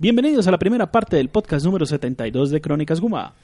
[0.00, 3.34] Bienvenidos a la primera parte del podcast número 72 de Crónicas Guma.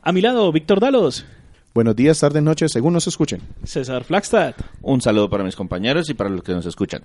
[0.00, 1.26] A mi lado, Víctor Dalos,
[1.74, 3.42] Buenos días, tardes, noches, según nos escuchen.
[3.64, 7.02] César Flagstad Un saludo para mis compañeros y para los que nos escuchan.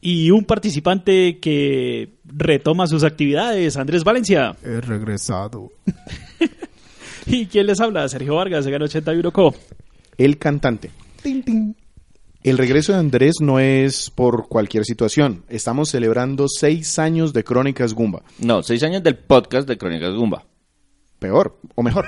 [0.00, 4.56] y un participante que retoma sus actividades, Andrés Valencia.
[4.64, 5.70] He regresado.
[7.26, 8.08] ¿Y quién les habla?
[8.08, 9.54] Sergio Vargas, de Gano 81 Co.
[10.16, 10.90] El cantante.
[12.42, 15.44] El regreso de Andrés no es por cualquier situación.
[15.48, 18.22] Estamos celebrando seis años de Crónicas Gumba.
[18.38, 20.44] No, seis años del podcast de Crónicas Gumba.
[21.18, 22.06] Peor o mejor.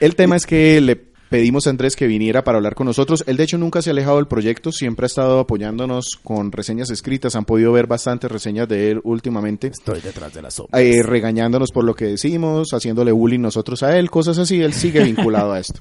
[0.00, 3.22] El tema es que le pedimos a Andrés que viniera para hablar con nosotros.
[3.26, 6.90] Él de hecho nunca se ha alejado del proyecto, siempre ha estado apoyándonos con reseñas
[6.90, 7.36] escritas.
[7.36, 9.66] Han podido ver bastantes reseñas de él últimamente.
[9.68, 10.80] Estoy detrás de la sopa.
[10.80, 15.04] eh, regañándonos por lo que decimos, haciéndole bullying nosotros a él, cosas así, él sigue
[15.04, 15.80] vinculado a esto.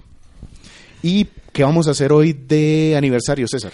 [1.02, 1.28] ¿Y
[1.60, 3.74] qué vamos a hacer hoy de aniversario, César?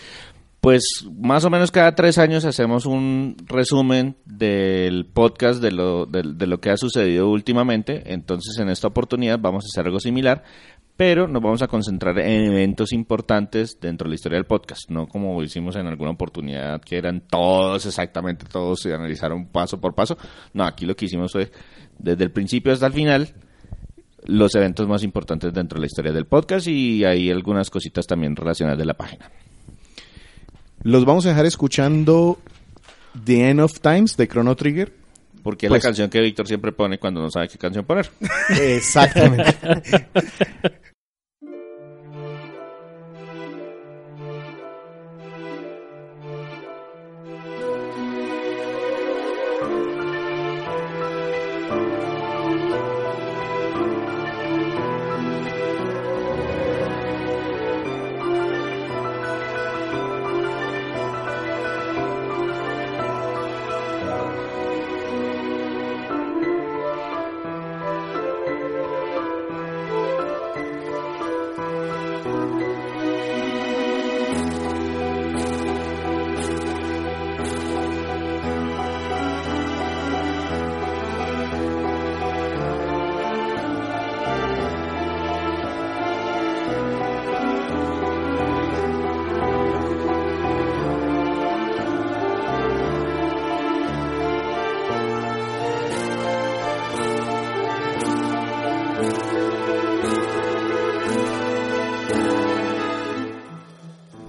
[0.60, 6.24] Pues más o menos cada tres años hacemos un resumen del podcast de lo, de,
[6.34, 8.12] de lo que ha sucedido últimamente.
[8.12, 10.44] Entonces en esta oportunidad vamos a hacer algo similar,
[10.98, 15.06] pero nos vamos a concentrar en eventos importantes dentro de la historia del podcast, no
[15.06, 20.18] como hicimos en alguna oportunidad que eran todos exactamente todos y analizaron paso por paso.
[20.54, 21.52] No, aquí lo que hicimos fue
[22.00, 23.32] desde el principio hasta el final
[24.26, 28.36] los eventos más importantes dentro de la historia del podcast y hay algunas cositas también
[28.36, 29.30] relacionadas de la página.
[30.84, 32.40] Los vamos a dejar escuchando
[33.24, 34.92] The End of Times de Chrono Trigger.
[35.44, 38.10] Porque es Pues- la canción que Víctor siempre pone cuando no sabe qué canción poner.
[38.60, 39.56] Exactamente.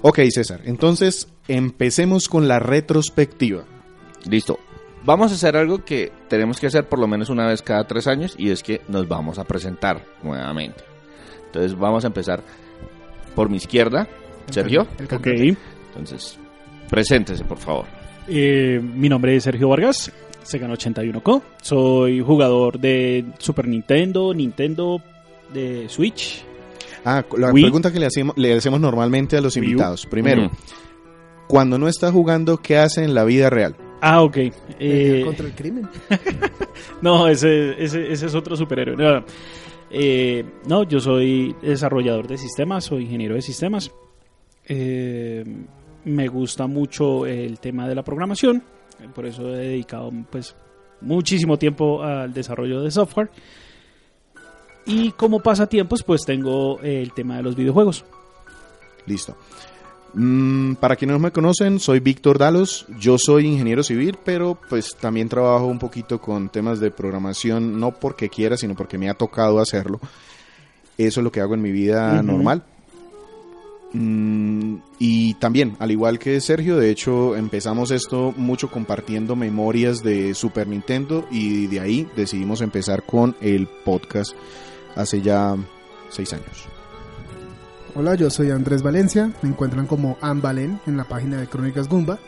[0.08, 0.60] ok, César.
[0.64, 3.64] Entonces, empecemos con la retrospectiva.
[4.28, 4.58] Listo.
[5.04, 8.08] Vamos a hacer algo que tenemos que hacer por lo menos una vez cada tres
[8.08, 10.82] años y es que nos vamos a presentar nuevamente.
[11.46, 12.42] Entonces vamos a empezar
[13.36, 14.08] por mi izquierda,
[14.50, 14.86] Sergio.
[14.98, 15.56] El Ok.
[15.88, 16.38] Entonces,
[16.90, 17.86] preséntese por favor.
[18.26, 20.10] Eh, mi nombre es Sergio Vargas,
[20.42, 21.42] Segan 81 Co.
[21.62, 25.00] Soy jugador de Super Nintendo, Nintendo,
[25.52, 26.44] de Switch.
[27.08, 27.62] Ah, la Wii.
[27.62, 29.68] pregunta que le hacemos, le hacemos normalmente a los Wii U.
[29.70, 30.04] invitados.
[30.06, 30.50] Primero,
[31.48, 33.76] cuando no está jugando, ¿qué hace en la vida real?
[34.00, 34.36] Ah, ok.
[34.80, 35.88] Eh, contra el crimen.
[37.02, 38.96] No, ese, ese, ese es otro superhéroe.
[38.96, 39.24] No,
[39.90, 43.90] Eh, no, yo soy desarrollador de sistemas, soy ingeniero de sistemas.
[44.68, 45.44] Eh,
[46.04, 48.62] me gusta mucho el tema de la programación,
[49.14, 50.56] por eso he dedicado pues
[51.00, 53.30] muchísimo tiempo al desarrollo de software.
[54.86, 58.04] Y como pasatiempos, pues tengo el tema de los videojuegos.
[59.06, 59.36] Listo.
[60.14, 62.86] Mm, para quienes no me conocen, soy Víctor Dalos.
[62.98, 67.92] Yo soy ingeniero civil, pero pues también trabajo un poquito con temas de programación, no
[67.92, 70.00] porque quiera, sino porque me ha tocado hacerlo.
[70.96, 72.62] Eso es lo que hago en mi vida normal.
[73.92, 80.34] Mm, y también, al igual que Sergio, de hecho empezamos esto mucho compartiendo memorias de
[80.34, 84.34] Super Nintendo y de ahí decidimos empezar con el podcast
[84.96, 85.54] hace ya
[86.10, 86.66] seis años.
[87.94, 89.30] Hola, yo soy Andrés Valencia.
[89.42, 92.18] Me encuentran como Ambalen en la página de Crónicas Gumba.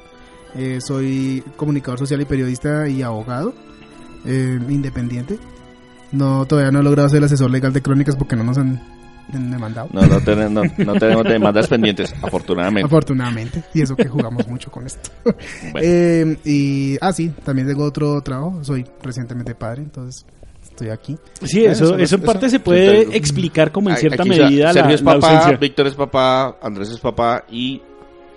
[0.55, 3.53] Eh, soy comunicador social y periodista y abogado
[4.25, 5.39] eh, independiente.
[6.13, 8.81] No, todavía no he logrado ser el asesor legal de Crónicas porque no nos han,
[9.31, 9.91] demandado.
[9.93, 12.87] No, no, ten- no- no tenemos demandas pendientes, afortunadamente.
[12.87, 13.63] Afortunadamente.
[13.75, 15.11] Y eso que jugamos mucho con esto.
[15.23, 15.39] Bueno,
[15.83, 18.65] Eh, y, ah, sí, también tengo otro trabajo.
[18.65, 20.25] Soy recientemente padre, entonces
[20.79, 21.19] estoy aquí.
[21.43, 24.73] Sí, eso, Eso, eso en eso- parte se puede explicar como en cierta medida la,
[24.73, 25.57] Sergio es la papá, ausencia.
[25.59, 27.83] Víctor es papá, Andrés es papá y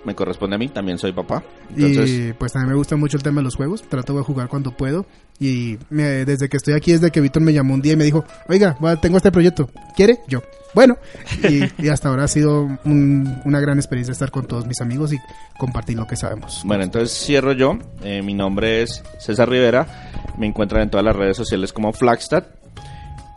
[0.04, 1.42] me corresponde a mí, también soy papá.
[1.76, 3.82] Entonces, Y pues también me gusta mucho el tema de los juegos.
[3.82, 5.06] Trato de jugar cuando puedo.
[5.38, 8.04] Y me- desde que estoy aquí, desde que Víctor me llamó un día y me
[8.04, 9.68] dijo, oiga, tengo este proyecto.
[9.96, 10.18] ¿Quiere?
[10.28, 10.40] Yo.
[10.74, 10.96] Bueno.
[11.48, 15.12] Y, y hasta ahora ha sido un- una gran experiencia estar con todos mis amigos
[15.12, 15.18] y
[15.58, 16.62] compartir lo que sabemos.
[16.64, 17.78] Bueno, entonces cierro yo.
[18.02, 20.10] Eh, mi nombre es César Rivera.
[20.38, 22.44] Me encuentran en todas las redes sociales como Flagstad.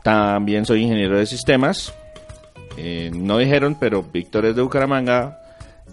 [0.03, 1.94] También soy ingeniero de sistemas.
[2.77, 5.39] Eh, no dijeron, pero Víctor es de Bucaramanga,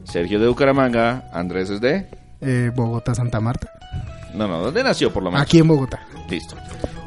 [0.04, 2.06] Sergio de Bucaramanga, Andrés es de...
[2.40, 3.70] Eh, Bogotá, Santa Marta.
[4.34, 5.42] No, no, ¿dónde nació por lo menos?
[5.42, 6.00] Aquí en Bogotá.
[6.28, 6.56] Listo.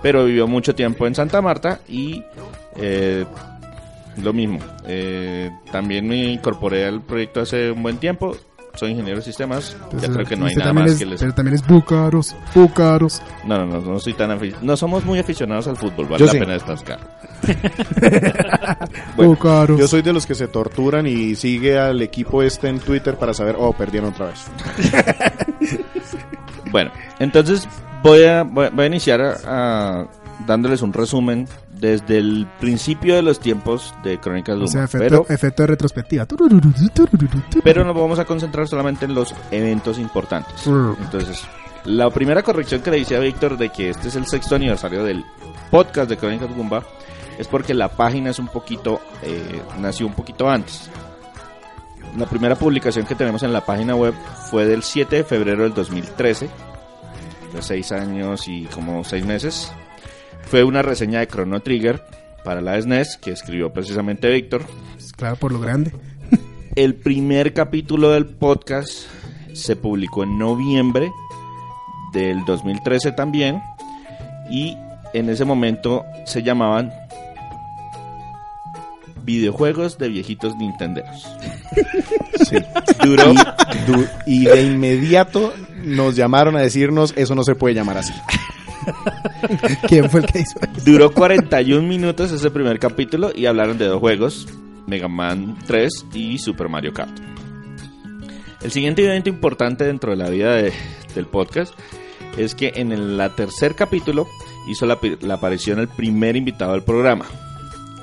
[0.02, 2.24] Pero vivió mucho tiempo en Santa Marta y
[2.78, 3.26] eh,
[4.22, 4.60] lo mismo.
[4.86, 8.38] Eh, también me incorporé al proyecto hace un buen tiempo.
[8.76, 9.76] Soy ingeniero de sistemas.
[10.00, 11.20] ya creo que no hay nada también más es- que les...
[11.22, 13.22] Pero también es Búcaros, Búcaros.
[13.46, 14.66] No, no, no, no soy tan aficionado.
[14.66, 16.40] No somos muy aficionados al fútbol, vale Yo la sí.
[16.40, 17.00] pena destacar.
[19.16, 19.80] Bueno, Búcaros.
[19.80, 23.34] Yo soy de los que se torturan y sigue al equipo este en Twitter para
[23.34, 24.46] saber, oh, perdieron otra vez.
[26.72, 27.68] Bueno, entonces
[28.04, 29.38] voy a, voy a- voy a iniciar a-
[30.02, 30.08] a
[30.46, 31.48] dándoles un resumen
[31.80, 34.86] desde el principio de los tiempos de Crónicas O sea, Luma.
[34.86, 36.26] efecto, Pero, efecto de retrospectiva.
[37.64, 40.66] pero nos vamos a concentrar solamente en los eventos importantes.
[40.68, 41.44] Entonces,
[41.86, 45.04] la primera corrección que le hice a Víctor de que este es el sexto aniversario
[45.04, 45.24] del
[45.70, 46.84] podcast de Crónicas Gumba
[47.38, 50.90] es porque la página es un poquito, eh, nació un poquito antes.
[52.18, 54.14] La primera publicación que tenemos en la página web
[54.50, 56.50] fue del 7 de febrero del 2013,
[57.54, 59.72] de 6 años y como 6 meses.
[60.48, 62.02] Fue una reseña de Chrono Trigger
[62.44, 64.64] para la SNES que escribió precisamente Víctor.
[64.94, 65.92] Pues Claro, por lo grande.
[66.76, 68.90] El primer capítulo del podcast
[69.54, 71.12] se publicó en noviembre
[72.14, 73.62] del 2013 también
[74.50, 74.78] y
[75.14, 76.92] en ese momento se llamaban
[79.24, 81.28] videojuegos de viejitos nintenderos.
[82.50, 82.58] Sí.
[83.04, 85.54] Duró, Y, du- y de inmediato
[85.84, 88.14] nos llamaron a decirnos, eso no se puede llamar así.
[89.88, 90.84] ¿Quién fue el que hizo eso?
[90.86, 94.48] duró 41 minutos ese primer capítulo y hablaron de dos juegos,
[94.88, 97.18] Mega Man 3 y Super Mario Kart.
[98.62, 100.74] El siguiente evento importante dentro de la vida de-
[101.14, 101.74] del podcast
[102.38, 104.28] es que en el la tercer capítulo
[104.68, 105.00] hizo la,
[105.34, 107.26] aparición el primer invitado del programa.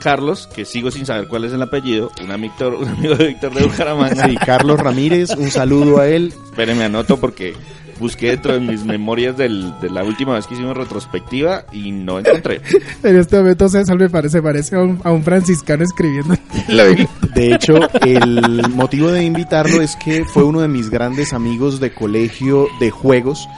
[0.01, 3.55] Carlos, que sigo sin saber cuál es el apellido, un, amictor- un amigo de Víctor
[3.55, 4.27] de Bucaramanga.
[4.29, 6.33] Sí, Carlos Ramírez, un saludo a él.
[6.45, 7.55] Espérenme, anoto porque
[8.03, 12.19] busqué dentro de mis memorias del- de la última vez que hicimos retrospectiva y no
[12.19, 12.61] encontré.
[13.03, 16.35] En este momento César me parece, parece a un, a un franciscano escribiendo.
[17.35, 21.95] De hecho, el motivo de invitarlo es que fue uno de mis grandes amigos de
[21.95, 23.49] colegio de juegos.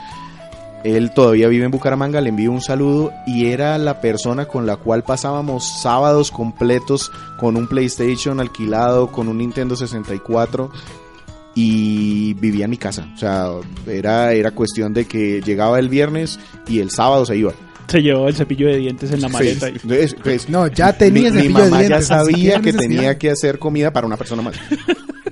[0.85, 4.75] Él todavía vive en Bucaramanga, le envío un saludo y era la persona con la
[4.77, 10.69] cual pasábamos sábados completos con un PlayStation alquilado, con un Nintendo 64
[11.55, 13.09] y vivía en mi casa.
[13.15, 13.47] O sea,
[13.87, 17.53] era, era cuestión de que llegaba el viernes y el sábado se iba.
[17.87, 19.69] Se llevó el cepillo de dientes en la maleta.
[19.69, 22.59] y- Sí, es- pues, No, ya tenía mi, mi cepillo de mamá ya dientes, sabía
[22.59, 24.55] que tenía que hacer comida para una persona más.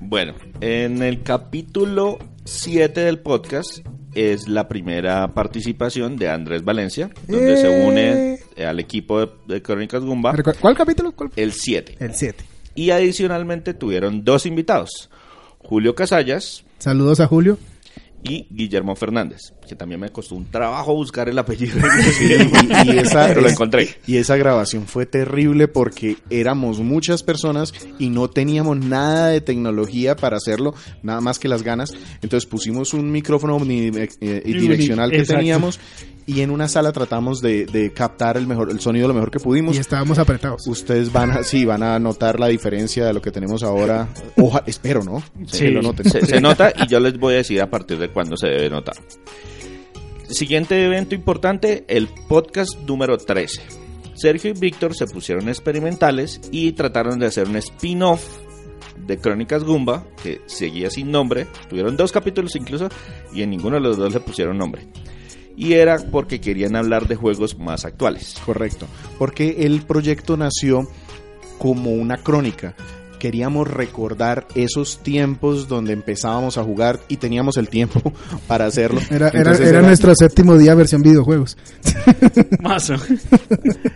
[0.00, 3.80] Bueno, en el capítulo 7 del podcast
[4.14, 7.86] es la primera participación de Andrés Valencia, donde se Eh.
[7.86, 11.12] une al equipo de, de Crónicas Gumba, ¿Cuál capítulo?
[11.12, 11.30] ¿Cuál?
[11.36, 11.96] el 7.
[12.00, 12.42] El 7.
[12.78, 15.10] Y adicionalmente tuvieron dos invitados,
[15.58, 17.58] Julio Casallas Saludos a Julio.
[18.22, 21.76] y Guillermo Fernández, que también me costó un trabajo buscar el apellido.
[22.20, 23.88] y, y esa, Pero lo encontré.
[24.06, 30.14] y esa grabación fue terrible porque éramos muchas personas y no teníamos nada de tecnología
[30.14, 30.72] para hacerlo,
[31.02, 31.92] nada más que las ganas.
[32.22, 35.38] Entonces pusimos un micrófono omni- eh, y direccional que Exacto.
[35.40, 35.80] teníamos
[36.28, 39.40] y en una sala tratamos de, de captar el mejor el sonido lo mejor que
[39.40, 39.74] pudimos.
[39.74, 40.66] Y estábamos apretados.
[40.66, 44.10] Ustedes van a, sí, van a notar la diferencia de lo que tenemos ahora.
[44.36, 45.22] Oja, espero, ¿no?
[45.46, 45.64] Sí.
[45.64, 46.10] Que lo noten.
[46.10, 48.68] Se, se nota y yo les voy a decir a partir de cuándo se debe
[48.68, 48.96] notar.
[50.28, 53.62] Siguiente evento importante, el podcast número 13.
[54.14, 58.22] Sergio y Víctor se pusieron experimentales y trataron de hacer un spin-off
[58.98, 61.46] de Crónicas Gumba, que seguía sin nombre.
[61.70, 62.90] Tuvieron dos capítulos incluso
[63.32, 64.86] y en ninguno de los dos le pusieron nombre.
[65.58, 68.36] Y era porque querían hablar de juegos más actuales.
[68.46, 68.86] Correcto,
[69.18, 70.88] porque el proyecto nació
[71.58, 72.76] como una crónica.
[73.18, 78.00] Queríamos recordar esos tiempos donde empezábamos a jugar y teníamos el tiempo
[78.46, 79.00] para hacerlo.
[79.10, 81.56] Era, era, Entonces era nuestro séptimo día versión videojuegos.
[82.60, 82.94] Mazo.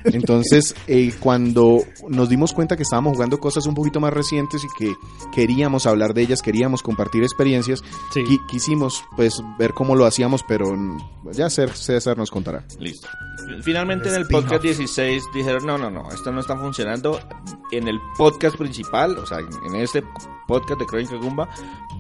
[0.05, 4.69] Entonces, eh, cuando nos dimos cuenta que estábamos jugando cosas un poquito más recientes y
[4.79, 4.95] que
[5.35, 8.21] queríamos hablar de ellas, queríamos compartir experiencias, Sí.
[8.23, 10.99] qui- quisimos pues ver cómo lo hacíamos, pero mm,
[11.33, 12.65] ya César César nos contará.
[12.79, 13.09] Listo.
[13.63, 17.19] Finalmente en el podcast 16 dijeron, no, no, no, esto no está funcionando.
[17.71, 20.03] En el podcast principal, o sea, en este
[20.47, 21.49] podcast de Crónica Gumba,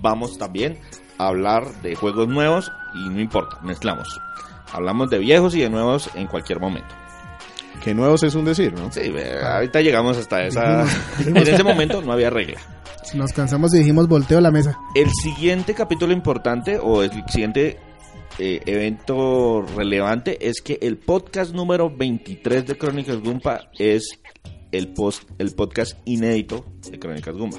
[0.00, 0.78] vamos también
[1.18, 4.20] a hablar de juegos nuevos y no importa, mezclamos.
[4.72, 6.94] Hablamos de viejos y de nuevos en cualquier momento.
[7.82, 8.92] Que nuevos es un decir, ¿no?
[8.92, 10.84] Sí, ahorita llegamos hasta esa...
[11.26, 12.60] En ese momento no había regla.
[13.14, 14.78] Nos cansamos y dijimos volteo la mesa.
[14.94, 17.78] El siguiente capítulo importante o el siguiente
[18.38, 24.18] eh, evento relevante es que el podcast número 23 de Crónicas Gumba es
[24.72, 27.58] el, post, el podcast inédito de Crónicas Gumba.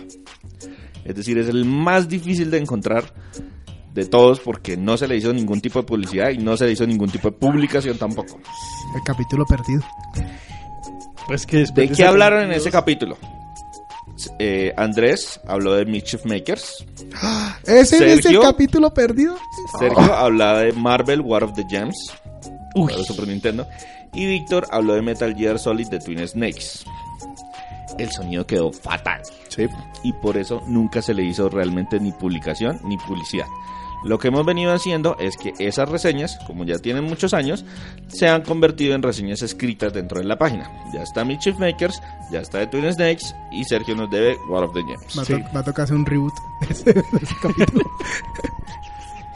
[1.06, 3.14] Es decir, es el más difícil de encontrar
[3.94, 6.72] de todos porque no se le hizo ningún tipo de publicidad y no se le
[6.72, 8.40] hizo ningún tipo de publicación tampoco.
[8.96, 9.82] El capítulo perdido.
[11.28, 13.18] Pues que ¿De qué hablaron en ese capítulo?
[14.40, 16.86] Eh, Andrés habló de Mischief Makers.
[17.66, 19.38] ¿Ese es el capítulo perdido?
[19.80, 22.14] Sergio hablaba de Marvel War of the Gems
[22.76, 22.92] Uy.
[22.92, 23.68] para Super Nintendo.
[24.14, 26.86] Y Víctor habló de Metal Gear Solid de Twin Snakes.
[27.98, 29.22] El sonido quedó fatal.
[29.50, 29.68] Sí.
[30.04, 33.46] Y por eso nunca se le hizo realmente ni publicación ni publicidad.
[34.06, 37.64] Lo que hemos venido haciendo es que esas reseñas, como ya tienen muchos años,
[38.10, 40.70] se han convertido en reseñas escritas dentro de la página.
[40.94, 44.74] Ya está Mischief Makers, ya está de Twin Snakes y Sergio nos debe War of
[44.74, 45.18] the Gems.
[45.18, 45.34] Va, a Sí.
[45.56, 46.34] va a tocar hacer un reboot
[46.68, 47.90] de ese, de ese capítulo.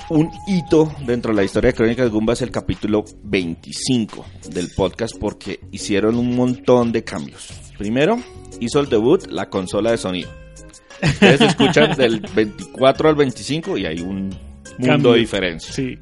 [0.09, 4.69] Un hito dentro de la historia de Crónicas de Gumba es el capítulo 25 del
[4.75, 7.49] podcast porque hicieron un montón de cambios.
[7.77, 8.17] Primero,
[8.59, 10.29] hizo el debut la consola de sonido.
[11.01, 15.13] Ustedes escuchan del 24 al 25 y hay un mundo Cambio.
[15.13, 15.73] de diferencia.
[15.73, 15.97] Sí.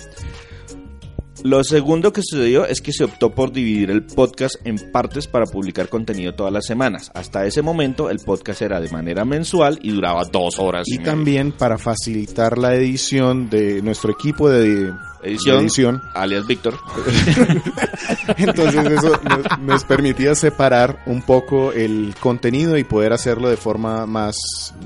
[1.44, 5.46] Lo segundo que sucedió es que se optó por dividir el podcast en partes para
[5.46, 7.12] publicar contenido todas las semanas.
[7.14, 10.84] Hasta ese momento el podcast era de manera mensual y duraba dos horas.
[10.88, 14.92] Y también para facilitar la edición de nuestro equipo de
[15.24, 16.02] edición, de edición.
[16.14, 16.76] alias Víctor.
[18.38, 24.06] Entonces eso nos, nos permitía separar un poco el contenido y poder hacerlo de forma
[24.06, 24.36] más,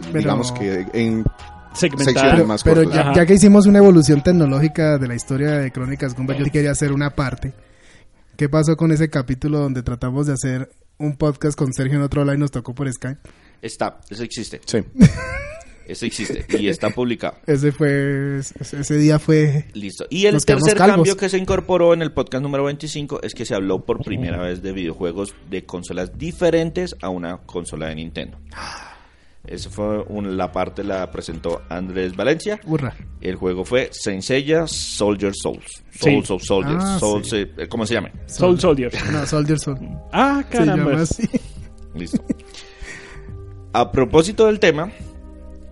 [0.08, 1.24] Pero- digamos que en
[1.74, 2.36] Segmentar.
[2.36, 6.16] Pero, más pero ya, ya que hicimos una evolución tecnológica de la historia de Crónicas
[6.16, 7.54] Gumba, yo quería hacer una parte.
[8.36, 12.24] ¿Qué pasó con ese capítulo donde tratamos de hacer un podcast con Sergio en otro
[12.24, 13.20] lado y nos tocó por Skype?
[13.62, 14.62] Está, eso existe.
[14.66, 14.80] sí.
[15.90, 17.38] Eso existe y está publicado.
[17.48, 20.06] Ese fue, ese día fue Listo.
[20.12, 23.56] Y el tercer cambio que se incorporó en el podcast número 25 es que se
[23.56, 28.38] habló por primera vez de videojuegos de consolas diferentes a una consola de Nintendo.
[29.48, 32.60] Esa fue un- la parte la presentó Andrés Valencia.
[32.66, 32.94] hurra.
[33.22, 35.84] El juego fue Saint Seiya Soldier Souls.
[35.92, 36.00] Sí.
[36.12, 36.84] Souls of Soldiers.
[36.86, 37.48] Ah, Souls, sí.
[37.58, 38.12] eh, ¿Cómo se llama?
[38.28, 38.92] Soul Soldier.
[39.12, 39.80] No, Soldier Soul.
[40.12, 41.04] Ah, caramba.
[41.96, 42.24] Listo.
[43.74, 44.92] A propósito del tema,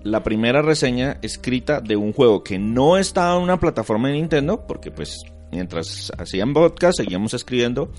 [0.04, 4.66] la primera reseña escrita de un juego que no estaba en una plataforma de Nintendo,
[4.68, 5.18] porque pues
[5.52, 7.92] mientras hacían podcast seguíamos escribiendo,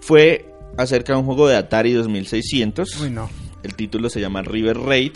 [0.00, 3.00] fue acerca de un juego de Atari 2600.
[3.00, 3.28] Uy, no.
[3.64, 5.12] El título se llama River Raid.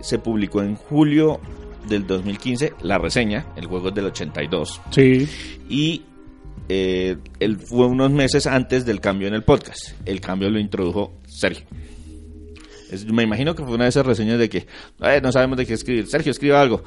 [0.00, 1.40] Se publicó en julio
[1.88, 5.26] del 2015 la reseña, el juego es del 82 Sí.
[5.68, 6.02] y
[6.68, 9.92] eh, él fue unos meses antes del cambio en el podcast.
[10.04, 11.64] El cambio lo introdujo Sergio.
[12.92, 14.66] Es- me imagino que fue una de esas reseñas de que
[15.00, 16.06] "Eh, no sabemos de qué escribir.
[16.06, 16.82] Sergio, escriba algo.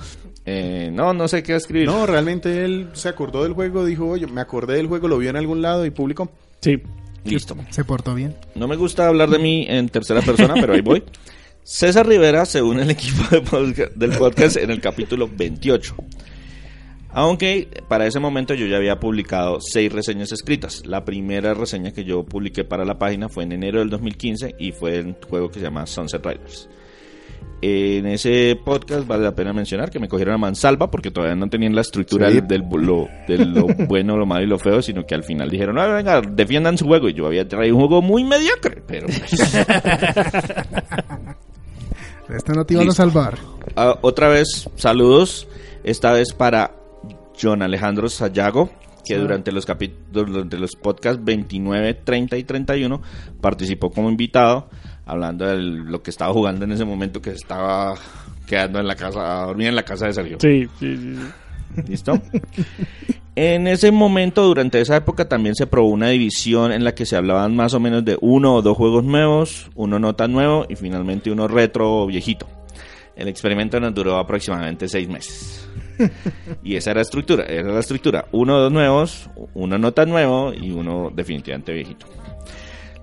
[0.46, 1.88] Eh, no, no sé qué escribir.
[1.88, 5.30] No, realmente él se acordó del juego, dijo, oye, me acordé del juego, lo vio
[5.32, 6.32] en algún lado y publicó.
[6.62, 6.82] Sí.
[7.24, 7.56] Listo.
[7.70, 8.36] Se portó bien.
[8.56, 11.04] No me gusta hablar de mí en tercera persona, pero ahí voy.
[11.64, 15.96] César Rivera se une al equipo de del podcast en el capítulo 28.
[17.14, 20.86] Aunque para ese momento yo ya había publicado seis reseñas escritas.
[20.86, 24.72] La primera reseña que yo publiqué para la página fue en enero del 2015 y
[24.72, 26.70] fue un juego que se llama Sunset Riders.
[27.64, 31.48] En ese podcast vale la pena mencionar que me cogieron a mansalva porque todavía no
[31.48, 32.42] tenían la estructura Sí.
[32.42, 35.48] del, del- lo, de lo bueno, lo malo y lo feo, sino que al final
[35.50, 37.08] dijeron, "Ah, venga, defiendan su juego.
[37.10, 39.32] Y yo había traído un juego muy mediocre, pero pues,
[42.30, 43.38] Esta no te iban a salvar.
[43.76, 45.48] Ah, otra vez, saludos.
[45.84, 46.76] Esta vez para
[47.40, 48.70] John Alejandro Sayago,
[49.06, 53.02] que durante los capi- durante los podcasts 29, 30 y 31
[53.42, 54.70] participó como invitado,
[55.12, 57.96] hablando de lo que estaba jugando en ese momento, que estaba
[58.48, 60.38] quedando en la casa, a dormir en la casa de Sergio.
[60.40, 61.16] Sí, sí, sí.
[61.16, 61.82] sí.
[61.88, 62.20] ¿Listo?
[63.36, 67.16] En ese momento, durante esa época, también se probó una división en la que se
[67.16, 70.76] hablaban más o menos de uno o dos juegos nuevos, uno no tan nuevo y
[70.76, 72.48] finalmente uno retro o viejito.
[73.16, 75.70] El experimento nos duró aproximadamente seis meses.
[76.64, 78.26] Y esa era la estructura, era la estructura.
[78.32, 82.08] Uno o dos nuevos, uno no tan nuevo y uno definitivamente viejito.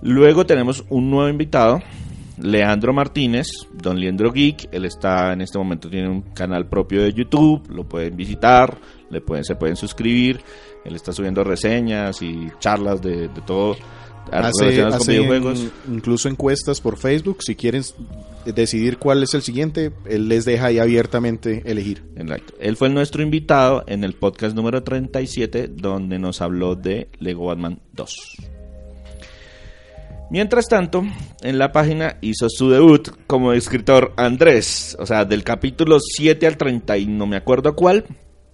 [0.02, 1.82] Luego tenemos un nuevo invitado,
[2.40, 4.68] Leandro Martínez, Don Leandro Geek.
[4.72, 8.78] Él está en este momento, tiene un canal propio de YouTube, lo pueden visitar,
[9.10, 10.40] le pueden, se pueden suscribir.
[10.84, 13.76] Él está subiendo reseñas y charlas de, de todo
[14.30, 15.66] Hace, hace videojuegos.
[15.88, 17.38] incluso encuestas por Facebook.
[17.42, 17.82] Si quieren
[18.44, 22.02] decidir cuál es el siguiente, él les deja ahí abiertamente elegir.
[22.16, 22.54] Exacto.
[22.60, 27.80] Él fue nuestro invitado en el podcast número 37 donde nos habló de Lego Batman
[27.92, 28.36] 2.
[30.30, 31.04] Mientras tanto,
[31.40, 36.58] en la página hizo su debut como escritor Andrés, o sea, del capítulo 7 al
[36.58, 38.04] 30 y no me acuerdo cuál,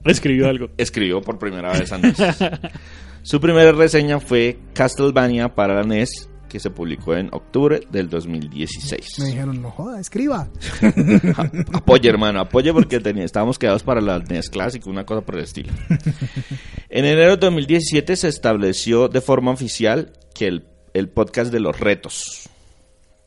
[0.05, 0.69] Escribió algo.
[0.77, 2.17] escribió por primera vez Andrés.
[3.23, 9.19] Su primera reseña fue Castlevania para la NES, que se publicó en octubre del 2016.
[9.19, 10.49] Me dijeron, no joda, escriba.
[11.73, 15.45] Apoye, hermano, apoye porque tenía, estábamos quedados para la NES Classic, una cosa por el
[15.45, 15.73] estilo.
[16.91, 21.79] En enero de 2017 se estableció de forma oficial que el, el podcast de los
[21.79, 22.49] retos.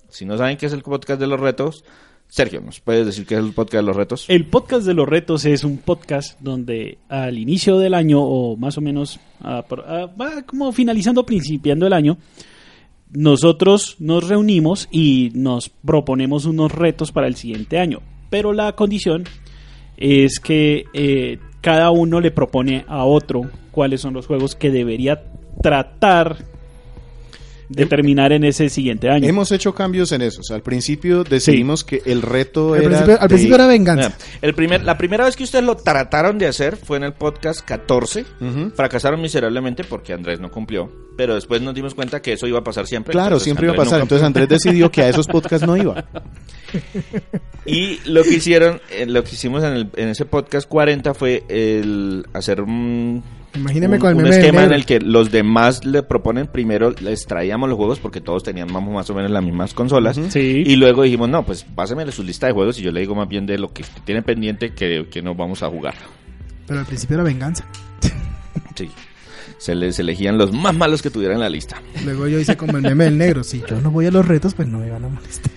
[0.09, 1.83] Si no saben qué es el podcast de los retos,
[2.29, 4.25] Sergio, ¿nos puedes decir qué es el podcast de los retos?
[4.29, 8.77] El podcast de los retos es un podcast donde al inicio del año, o más
[8.77, 12.17] o menos a a- como finalizando, principiando el año,
[13.12, 18.01] nosotros nos reunimos y nos proponemos unos retos para el siguiente año.
[18.29, 19.24] Pero la condición
[19.95, 25.24] es que eh, cada uno le propone a otro cuáles son los juegos que debería
[25.62, 26.38] tratar
[27.69, 29.27] de Hem- terminar en ese siguiente año.
[29.27, 30.41] Hemos hecho cambios en eso.
[30.41, 32.89] O sea, al principio decidimos que el reto Al era.
[32.89, 34.09] principio, al de- principio era venganza.
[34.09, 37.13] Mira, el primer, la primera vez que ustedes lo trataron de hacer fue en el
[37.13, 38.25] podcast 14.
[38.39, 38.71] Ujú.
[38.75, 40.91] Fracasaron miserablemente porque Andrés no cumplió.
[41.17, 43.12] Pero después nos dimos cuenta que eso iba a pasar siempre.
[43.12, 43.97] Claro, entonces siempre iba a pasar.
[43.97, 46.05] no Entonces Andrés decidió que a esos podcasts no iba.
[47.65, 51.43] Y lo que hicieron, eh, lo que hicimos en, el- en ese podcast 40 fue
[51.50, 53.24] el hacer un,
[53.56, 56.48] Imagíneme un- con el un meme del esquema en el que los demás le proponen
[56.48, 60.20] primero, les traíamos los juegos porque todos tenían más, más o menos las mismas consolas.
[60.30, 60.63] Sí.
[60.66, 63.27] Y luego dijimos, no, pues pásenme su lista de juegos y yo le digo más
[63.27, 65.96] bien de lo que tiene pendiente que, que no vamos a jugar.
[66.68, 67.66] Pero al principio era venganza.
[68.75, 68.89] Sí.
[69.58, 71.82] Se les elegían los más malos que tuvieran en la lista.
[72.06, 73.44] Luego yo hice como el meme del negro.
[73.44, 75.51] Si yo no voy a los retos, pues no me van a molestar.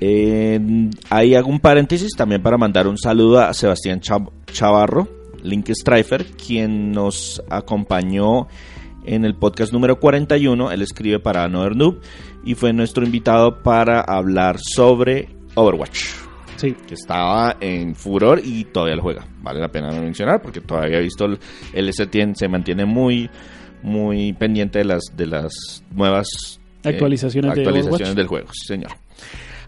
[0.00, 0.60] Eh,
[1.10, 5.08] ahí hago un paréntesis también para mandar un saludo a Sebastián Chav- Chavarro,
[5.42, 8.48] Link Strifer, quien nos acompañó
[9.04, 10.70] en el podcast número 41.
[10.70, 12.00] Él escribe para Another Noob
[12.44, 16.04] y fue nuestro invitado para hablar sobre Overwatch,
[16.56, 16.74] Sí.
[16.86, 19.26] que estaba en furor y todavía lo juega.
[19.42, 21.38] Vale la pena mencionar porque todavía he visto el-
[21.72, 23.28] él se, tiene- se mantiene muy
[23.80, 25.52] muy pendiente de las de las
[25.92, 26.26] nuevas
[26.82, 28.90] eh, Actualizaciones de del juego, sí, señor.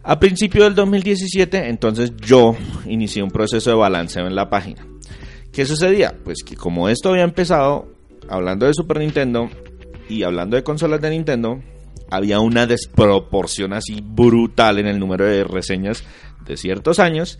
[0.02, 2.56] A principio del 2017, entonces yo
[2.87, 4.85] inicié un proceso de balanceo en la página.
[5.52, 6.14] ¿Qué sucedía?
[6.24, 7.88] Pues que como esto había empezado
[8.28, 9.50] hablando de Super Nintendo
[10.08, 11.60] y hablando de consolas de Nintendo,
[12.10, 16.04] había una desproporción así brutal en el número de reseñas
[16.46, 17.38] de ciertos años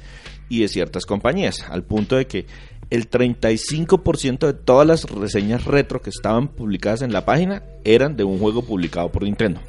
[0.49, 2.47] y de ciertas compañías, al punto de que
[2.91, 8.25] el 35% de todas las reseñas retro que estaban publicadas en la página eran de
[8.25, 9.61] un juego publicado por Nintendo.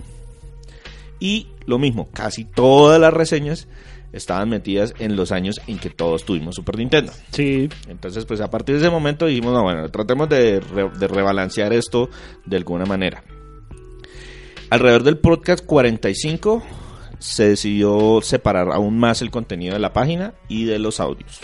[1.19, 3.67] Y lo mismo, casi todas las reseñas
[4.13, 7.11] estaban metidas en los años en que todos tuvimos Super Nintendo.
[7.31, 7.69] Sí.
[7.87, 11.73] Entonces, pues a partir de ese momento dijimos, no, bueno, tratemos de, re- de rebalancear
[11.73, 12.09] esto
[12.45, 13.23] de alguna manera.
[14.69, 16.63] Alrededor del podcast 45
[17.19, 21.39] se decidió separar aún más el contenido de la página y de los audios.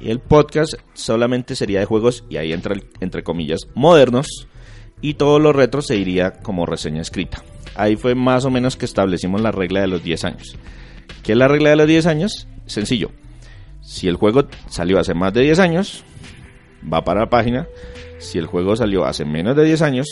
[0.00, 4.46] Y el podcast solamente sería de juegos, y ahí entra entre comillas, modernos,
[5.00, 7.42] y todo lo retro se iría como reseña escrita.
[7.74, 10.56] Ahí fue más o menos que establecimos la regla de los 10 años.
[11.28, 12.48] ¿Qué es la regla de los 10 años?
[12.64, 13.10] Sencillo.
[13.82, 16.02] Si el juego salió hace más de 10 años,
[16.90, 17.68] va para la página.
[18.16, 20.06] Si el juego salió hace menos de 10 años,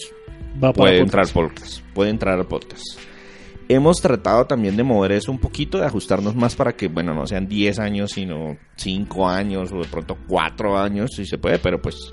[0.62, 1.00] Va para puede podcast.
[1.00, 1.80] entrar podcast.
[1.94, 2.82] Puede entrar al podcast.
[3.66, 7.26] Hemos tratado también de mover eso un poquito, de ajustarnos más para que, bueno, no
[7.26, 11.80] sean 10 años, sino 5 años o de pronto 4 años, si se puede, pero
[11.80, 12.12] pues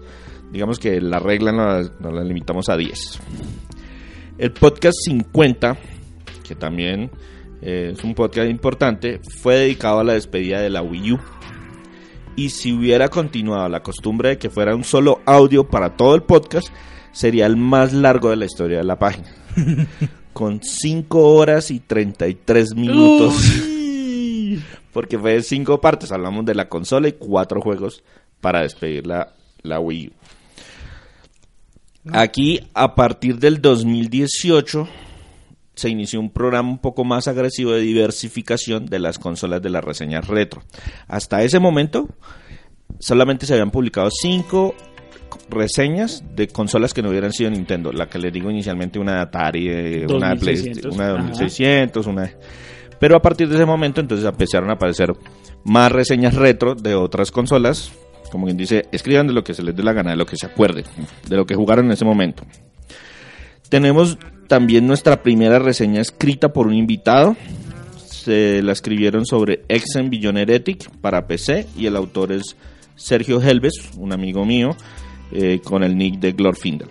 [0.50, 3.20] digamos que la regla nos la, nos la limitamos a 10.
[4.38, 5.78] El podcast 50,
[6.48, 7.12] que también
[7.65, 11.19] eh, es un podcast importante, fue dedicado a la despedida de la Wii U.
[12.36, 16.23] Y si hubiera continuado la costumbre de que fuera un solo audio para todo el
[16.23, 16.67] podcast,
[17.13, 19.30] sería el más largo de la historia de la página.
[20.34, 23.36] Con 5 horas y 33 minutos.
[23.65, 24.62] Uy.
[24.91, 26.12] Porque fue de 5 partes.
[26.12, 28.04] Hablamos de la consola y 4 juegos
[28.41, 30.12] para despedir la, la Wii U.
[32.12, 34.89] Aquí, a partir del 2018,
[35.76, 39.84] se inició un programa un poco más agresivo de diversificación de las consolas de las
[39.84, 40.62] reseñas retro.
[41.08, 42.10] Hasta ese momento,
[43.00, 44.76] solamente se habían publicado 5
[45.50, 47.92] reseñas de consolas que no hubieran sido Nintendo.
[47.92, 51.12] La que les digo inicialmente, una de Atari, eh, una de 2600, PlayStation, una de
[51.14, 51.28] ajá.
[51.30, 52.38] 2600, una de-
[53.00, 55.12] Pero a partir de ese momento, entonces empezaron a aparecer
[55.66, 57.92] más reseñas retro de otras consolas
[58.32, 60.38] Como quien dice, escriban de lo que se les dé la gana, de lo que
[60.38, 60.86] se acuerden,
[61.30, 62.44] de lo que jugaron en ese momento.
[63.70, 67.36] Tenemos también nuestra primera reseña escrita por un invitado.
[68.06, 72.56] Se la escribieron sobre Exen Billion Heretic para PC y el autor es
[72.96, 74.76] Sergio Helves, un amigo mío,
[75.32, 76.90] eh, con el nick de Glorfindel.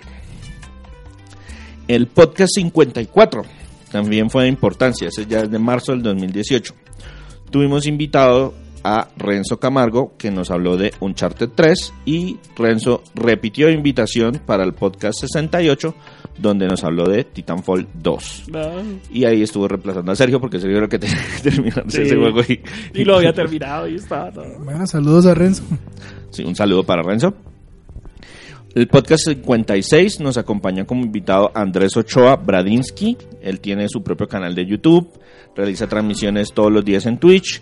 [1.88, 3.42] El podcast 54
[3.90, 6.74] también fue de importancia, ese ya es de marzo del 2018.
[7.50, 14.40] Tuvimos invitado a Renzo Camargo, que nos habló de Uncharted 3, y Renzo repitió invitación
[14.44, 15.94] para el podcast 68,
[16.38, 18.44] donde nos habló de Titanfall 2.
[18.54, 21.84] Ah, Y ahí estuvo reemplazando a Sergio, porque Sergio era el que tenía que terminar
[21.88, 22.02] Sí.
[22.02, 22.40] ese juego.
[22.48, 22.60] Y,
[22.94, 24.46] Y lo había terminado y estaba todo.
[24.64, 25.62] Bueno, saludos a Renzo.
[26.30, 27.34] Sí, un saludo para Renzo.
[28.74, 33.18] El podcast 56 nos acompaña como invitado Andrés Ochoa Bradinsky.
[33.42, 35.10] Él tiene su propio canal de YouTube,
[35.54, 37.60] realiza transmisiones todos los días en Twitch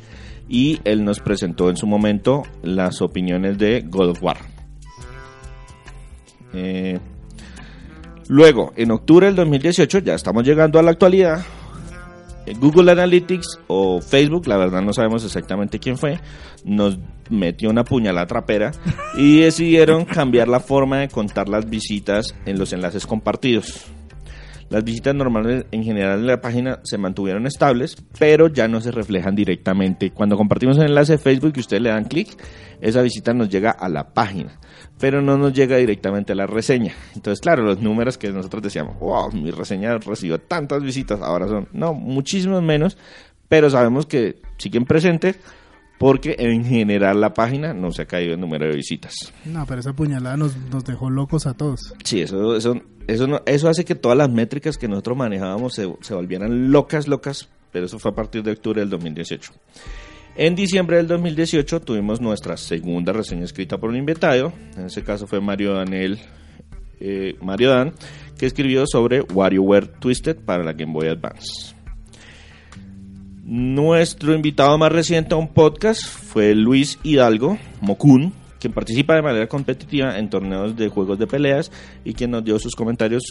[0.51, 4.37] y él nos presentó en su momento las opiniones de God of War.
[6.53, 6.99] Eh,
[8.29, 11.43] luego, en octubre del 2018, ya estamos llegando a la actualidad,
[12.47, 16.19] eh, Google Analytics o Facebook, la verdad no sabemos exactamente quién fue,
[16.65, 16.99] nos
[17.31, 18.73] metió una puñalada trapera
[19.17, 23.87] y decidieron cambiar la forma de contar las visitas en los enlaces compartidos.
[24.71, 28.93] Las visitas normales en general en la página se mantuvieron estables, pero ya no se
[28.93, 30.13] reflejan directamente.
[30.13, 32.41] Cuando compartimos el enlace de Facebook y ustedes le dan clic,
[32.81, 34.61] esa visita nos llega a la página,
[35.01, 36.93] pero no nos llega directamente a la reseña.
[37.17, 41.69] Entonces, claro, los números que nosotros decíamos, wow, mi reseña recibió tantas visitas, ahora son,
[41.73, 42.97] no, muchísimos menos,
[43.49, 45.41] pero sabemos que siguen presentes
[46.01, 49.15] porque en general la página no se ha caído el número de visitas.
[49.45, 51.93] No, pero esa puñalada nos, nos dejó locos a todos.
[52.05, 52.75] Sí, eso, eso,
[53.07, 57.07] eso, no- eso hace que todas las métricas que nosotros manejábamos se, se volvieran locas,
[57.07, 59.53] locas, pero eso fue a partir de octubre del 2018.
[60.37, 65.27] En diciembre del 2018 tuvimos nuestra segunda reseña escrita por un invitado, en ese caso
[65.27, 66.19] fue Mario Daniel,
[66.99, 67.93] eh, Mario Dan,
[68.39, 71.75] que escribió sobre WarioWare Twisted para la Game Boy Advance.
[73.53, 79.49] Nuestro invitado más reciente a un podcast fue Luis Hidalgo, Mokun, quien participa de manera
[79.49, 81.73] competitiva en torneos de juegos de peleas
[82.05, 83.25] y quien nos dio sus comentarios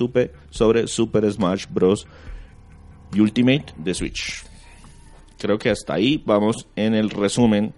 [0.50, 2.06] sobre Super Smash Bros.
[3.18, 4.44] Ultimate de Switch.
[5.38, 7.74] Creo que hasta ahí vamos en el resumen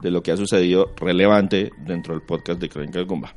[0.00, 3.34] de lo que ha sucedido relevante dentro del podcast de Crónicas Gumba.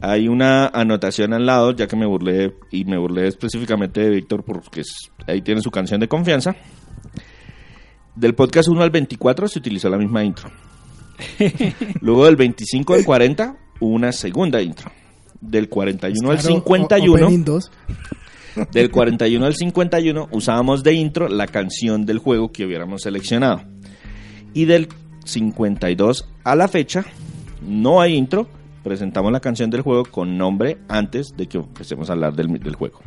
[0.00, 4.42] Hay una anotación al lado, ya que me burlé y me burlé específicamente de Víctor
[4.42, 4.80] porque
[5.26, 6.56] ahí tiene su canción de confianza.
[8.18, 10.50] Del podcast 1 al 24 se utilizó la misma intro.
[12.00, 14.90] Luego del 25 al 40 hubo una segunda intro.
[15.40, 17.70] Del 41 al Claro, o- 51 Opening 2.
[18.72, 23.62] del 41 al 51 usábamos de intro la canción del juego que hubiéramos seleccionado.
[24.52, 24.88] Y del
[25.24, 27.04] 52 a la fecha
[27.62, 28.48] no hay intro,
[28.82, 32.74] presentamos la canción del juego con nombre antes de que empecemos a hablar del, del
[32.74, 33.00] juego.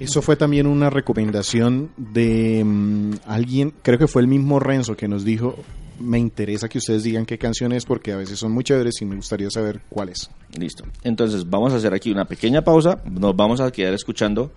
[0.00, 5.08] Eso fue también una recomendación de mm, alguien, creo que fue el mismo Renzo que
[5.08, 5.56] nos dijo,
[5.98, 9.04] me interesa que ustedes digan qué canción es porque a veces son muy chéveres y
[9.04, 10.30] me gustaría saber cuál es.
[10.58, 10.84] Listo.
[11.04, 14.52] Entonces vamos a hacer aquí una pequeña pausa, nos vamos a quedar escuchando.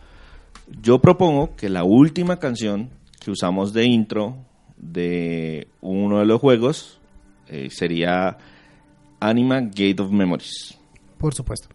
[0.82, 4.38] Yo propongo que la última canción que usamos de intro
[4.77, 7.01] de uno de los juegos
[7.49, 8.38] eh, sería
[9.19, 10.77] Anima Gate of Memories.
[11.17, 11.67] Por supuesto.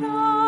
[0.00, 0.47] Yo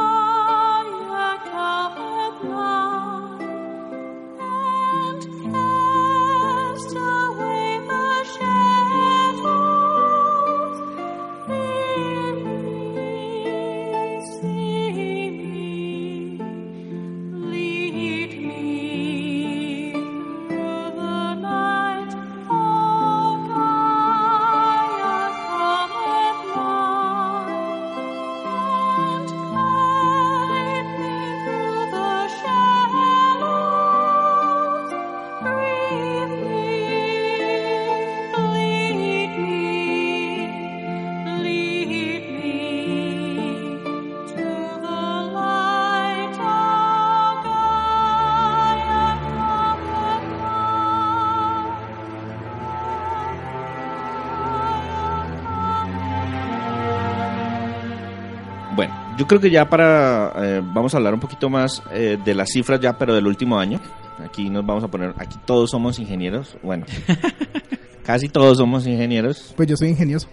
[59.31, 60.33] creo que ya para...
[60.39, 63.61] eh, vamos a hablar un poquito más eh, de las cifras ya, pero del último
[63.61, 63.81] año.
[64.19, 65.15] Aquí nos vamos a poner...
[65.19, 66.57] Aquí todos somos ingenieros.
[66.65, 66.85] Bueno,
[68.05, 69.55] casi todos somos ingenieros.
[69.57, 70.29] Pues yo soy ingenioso.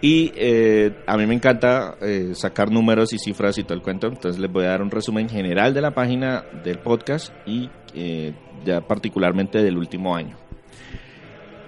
[0.00, 4.08] Y eh, a mí me encanta eh, sacar números y cifras y todo el cuento.
[4.08, 8.34] Entonces les voy a dar un resumen general de la página del podcast y eh,
[8.64, 10.45] ya particularmente del último año.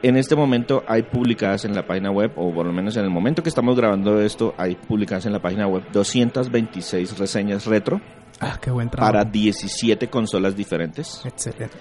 [0.02, 3.10] En este momento hay publicadas en la página web, o por lo menos en el
[3.10, 8.00] momento que estamos grabando esto, hay publicadas en la página web 226 reseñas retro
[8.40, 9.12] Ah, qué buen trabajo.
[9.12, 11.20] para 17 consolas diferentes.
[11.24, 11.76] Excelente.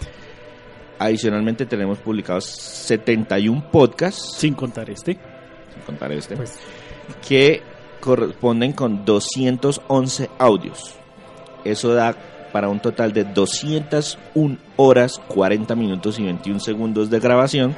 [0.98, 5.14] Adicionalmente tenemos publicados 71 podcasts, Sin contar este.
[5.72, 6.58] sin contar este, Pues,
[7.28, 7.62] que
[8.00, 10.96] corresponden con 211 audios.
[11.64, 12.16] Eso da
[12.52, 17.76] para un total de 201 horas, 40 minutos y 21 segundos de grabación.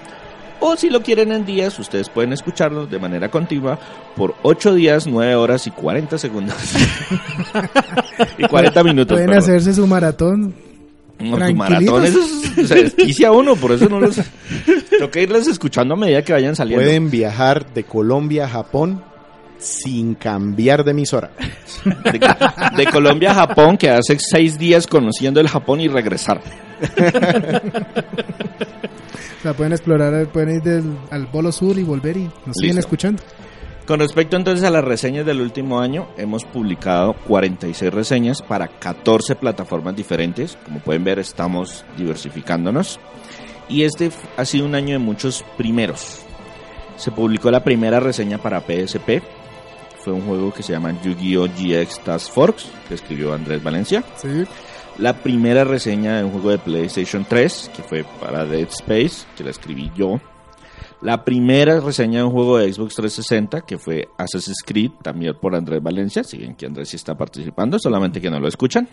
[0.62, 3.80] O si lo quieren en días, ustedes pueden escucharlo de manera continua
[4.16, 6.56] por 8 días, 9 horas y 40 segundos.
[8.38, 9.16] y 40 minutos.
[9.16, 9.44] pueden perdón.
[9.44, 10.54] hacerse su maratón.
[11.20, 12.20] No, su maratón eso
[12.66, 14.16] se desquicia uno, por eso no los...
[14.90, 16.84] Tengo que irles escuchando a medida que vayan saliendo.
[16.84, 19.04] Pueden viajar de Colombia a Japón
[19.58, 21.32] sin cambiar de emisora.
[21.84, 22.20] De,
[22.78, 26.42] de Colombia a Japón, que hace seis días conociendo el Japón y regresar.
[29.40, 32.78] O sea, pueden explorar, pueden ir del, al Polo Sur y volver y nos siguen
[32.78, 33.24] escuchando.
[33.88, 39.38] Con respecto entonces a las reseñas del último año, hemos publicado 46 reseñas para 14
[39.38, 40.58] plataformas diferentes.
[40.66, 43.00] Como pueden ver, estamos diversificándonos.
[43.70, 46.20] Y este ha sido un año de muchos primeros.
[46.98, 49.24] Se publicó la primera reseña para PSP.
[50.04, 51.48] Fue un juego que se llama Yu-Gi-Oh!
[51.48, 54.04] GX Task Force, que escribió Andrés Valencia.
[54.18, 54.44] Sí.
[55.00, 59.46] La primera reseña de un juego de PlayStation 3, que fue para Dead Space, que
[59.46, 60.20] la escribí yo.
[61.02, 65.56] La primera reseña de un juego de Xbox 360, que fue Assassin's Creed, también por
[65.56, 66.26] Andrés Valencia.
[66.26, 68.90] Si ven que Andrés sí está participando, solamente que no lo escuchan.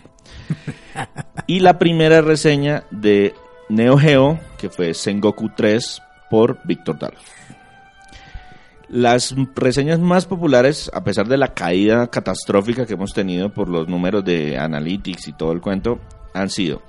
[1.47, 3.35] y la primera reseña de
[3.67, 7.21] Neo Geo, que fue Sengoku 3 por Víctor Dalos.
[8.89, 13.87] Las reseñas más populares, a pesar de la caída catastrófica que hemos tenido por los
[13.89, 15.99] números de Analytics y todo el cuento,
[16.33, 16.81] han sido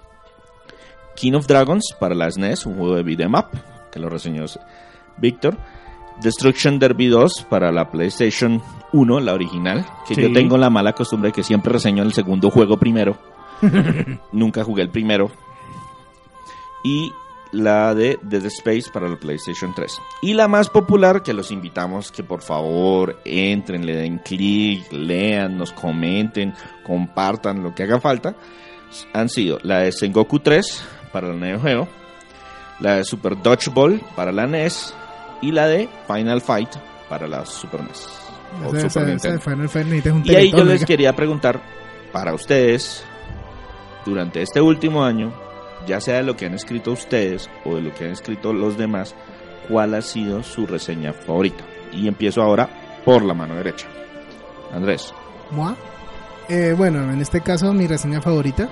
[1.16, 3.46] King of Dragons para la SNES, un juego de beat'em up,
[3.90, 4.44] que lo reseñó
[5.16, 5.56] Víctor.
[6.22, 8.60] Destruction Derby 2 para la PlayStation
[8.92, 10.22] 1, la original, que Sí.
[10.22, 13.16] yo tengo la mala costumbre de que siempre reseño el segundo juego primero.
[14.32, 15.30] Nunca jugué el primero.
[16.84, 17.12] Y
[17.52, 19.90] la de Dead Space para la PlayStation 3.
[20.22, 25.56] Y la más popular, que los invitamos que por favor entren, le den clic, lean,
[25.56, 26.52] nos comenten,
[26.84, 28.34] compartan lo que haga falta,
[29.14, 31.88] han sido la de Sengoku 3 para la Neo Geo,
[32.80, 34.94] la de Super Dodgeball para la NES
[35.42, 36.70] y la de Final Fight
[37.08, 38.08] para la Super NES.
[38.64, 39.40] o Ese- Super ese- ese Nintendo.
[39.40, 41.60] Final Fight necesitas un Y ahí yo les quería preguntar,
[42.12, 43.04] para ustedes,
[44.06, 45.32] durante este último año,
[45.88, 48.76] ya sea de lo que han escrito ustedes o de lo que han escrito los
[48.76, 49.16] demás,
[49.68, 51.64] ¿cuál ha sido su reseña favorita?
[51.92, 52.68] Y empiezo ahora
[53.04, 53.88] por la mano derecha.
[54.72, 55.12] Andrés.
[56.48, 58.68] Eh, bueno, en este caso mi reseña favorita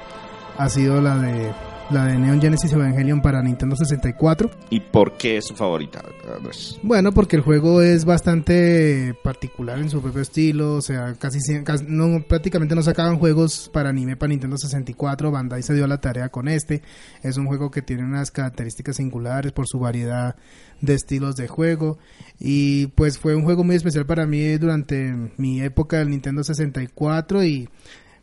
[0.58, 1.52] ha sido la de
[1.90, 4.50] la de Neon Genesis Evangelion para Nintendo 64.
[4.70, 6.02] ¿Y por qué es su favorita,
[6.36, 6.78] Andrés?
[6.82, 11.84] Bueno, porque el juego es bastante particular en su propio estilo, o sea, casi, casi-
[11.88, 16.00] no prácticamente no sacaban juegos para anime para Nintendo 64, Bandai se dio a la
[16.00, 16.82] tarea con este.
[17.22, 20.34] Es un juego que tiene unas características singulares por su variedad
[20.80, 21.98] de estilos de juego
[22.38, 27.44] y pues fue un juego muy especial para mí durante mi época del Nintendo 64
[27.44, 27.68] y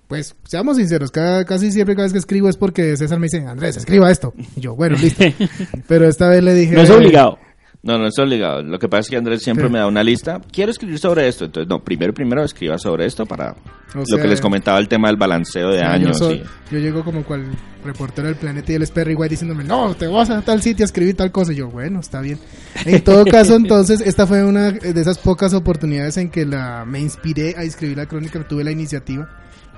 [0.08, 3.46] pues seamos sinceros, cada, casi siempre cada vez que escribo es porque César me dice,
[3.48, 4.34] Andrés, escriba esto.
[4.56, 5.24] Y yo, bueno, listo.
[5.88, 6.74] Pero esta vez le dije...
[6.76, 7.38] No es obligado.
[7.86, 8.62] No, no estoy obligado.
[8.63, 10.39] Lo que pasa es que Andrés siempre me da una lista.
[10.54, 11.44] Quiero escribir sobre esto.
[11.44, 14.88] Entonces, no, primero, primero escriba sobre esto para O lo sea, que les comentaba el
[14.88, 16.18] tema del balanceo de O sea, años.
[16.18, 17.44] Yo, soy- y- yo llego como cual
[17.84, 20.86] reportero del planeta y él es Perry White diciéndome, no, te vas a tal sitio
[20.86, 21.52] a escribir tal cosa.
[21.52, 22.39] Y yo, bueno, está bien.
[22.86, 27.02] En todo caso, entonces, esta fue una de esas pocas oportunidades en que la, me
[27.02, 29.28] inspiré a escribir la crónica, tuve la iniciativa.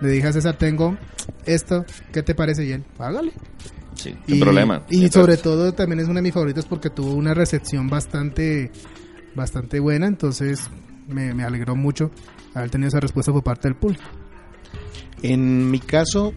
[0.01, 0.97] Le dije a César, tengo
[1.45, 2.65] esto, ¿qué te parece?
[2.65, 3.31] Y él, hágale.
[3.95, 4.83] Sí, sin y, problema.
[4.89, 8.71] Y Entonces, sobre todo también es una de mis favoritas porque tuvo una recepción bastante,
[9.35, 10.69] bastante buena, entonces
[11.07, 12.11] me, me alegró mucho
[12.53, 14.03] haber tenido esa respuesta por parte del público.
[15.21, 16.33] En mi caso,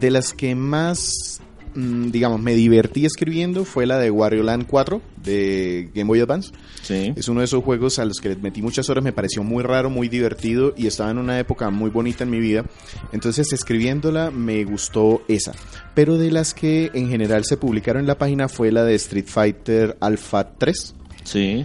[0.00, 1.40] de las que más,
[1.74, 6.52] digamos, me divertí escribiendo fue la de Wario Land 4 de Game Boy Advance.
[6.82, 7.12] Sí.
[7.16, 9.90] Es uno de esos juegos a los que metí muchas horas, me pareció muy raro,
[9.90, 12.64] muy divertido y estaba en una época muy bonita en mi vida.
[13.12, 15.52] Entonces, escribiéndola me gustó esa.
[15.94, 19.26] Pero de las que en general se publicaron en la página fue la de Street
[19.26, 21.64] Fighter Alpha 3 Sí.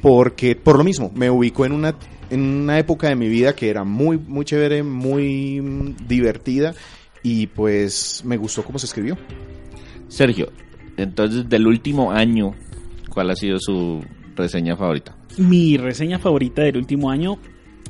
[0.00, 1.94] porque por lo mismo me ubicó en una
[2.30, 6.74] en una época de mi vida que era muy muy chévere muy mm, divertida
[7.22, 9.16] y pues me gustó cómo se escribió
[10.08, 10.52] Sergio,
[10.96, 12.54] entonces del último año,
[13.08, 14.04] ¿cuál ha sido su
[14.36, 15.16] reseña favorita?
[15.38, 17.38] Mi reseña favorita del último año,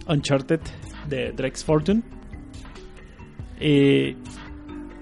[0.06, 0.60] Uncharted
[1.08, 2.02] de Drex Fortune.
[3.58, 4.16] Eh,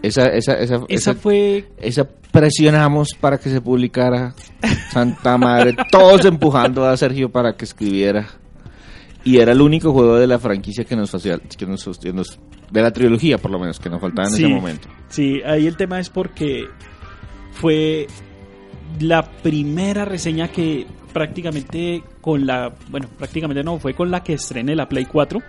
[0.02, 4.34] Esa, esa, esa, esa fue esa presionamos para que se publicara.
[4.92, 8.28] Santa madre, todos empujando a Sergio para que escribiera.
[9.24, 12.38] Y era el único juego de la franquicia que nos hacía, que nos, que nos-
[12.70, 14.44] de la trilogía por lo menos, que nos faltaba en Sí.
[14.44, 14.88] ese momento.
[15.08, 16.64] Sí, ahí el tema es porque
[17.52, 18.06] fue
[19.00, 24.74] la primera reseña que prácticamente con la, bueno, prácticamente no, fue con la que estrené
[24.74, 25.40] la Play 4.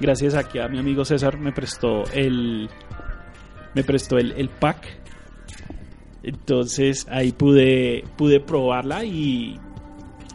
[0.00, 2.68] Gracias a que a mi amigo César me prestó el
[3.74, 4.86] me prestó el, el pack.
[6.22, 9.58] Entonces ahí pude pude probarla y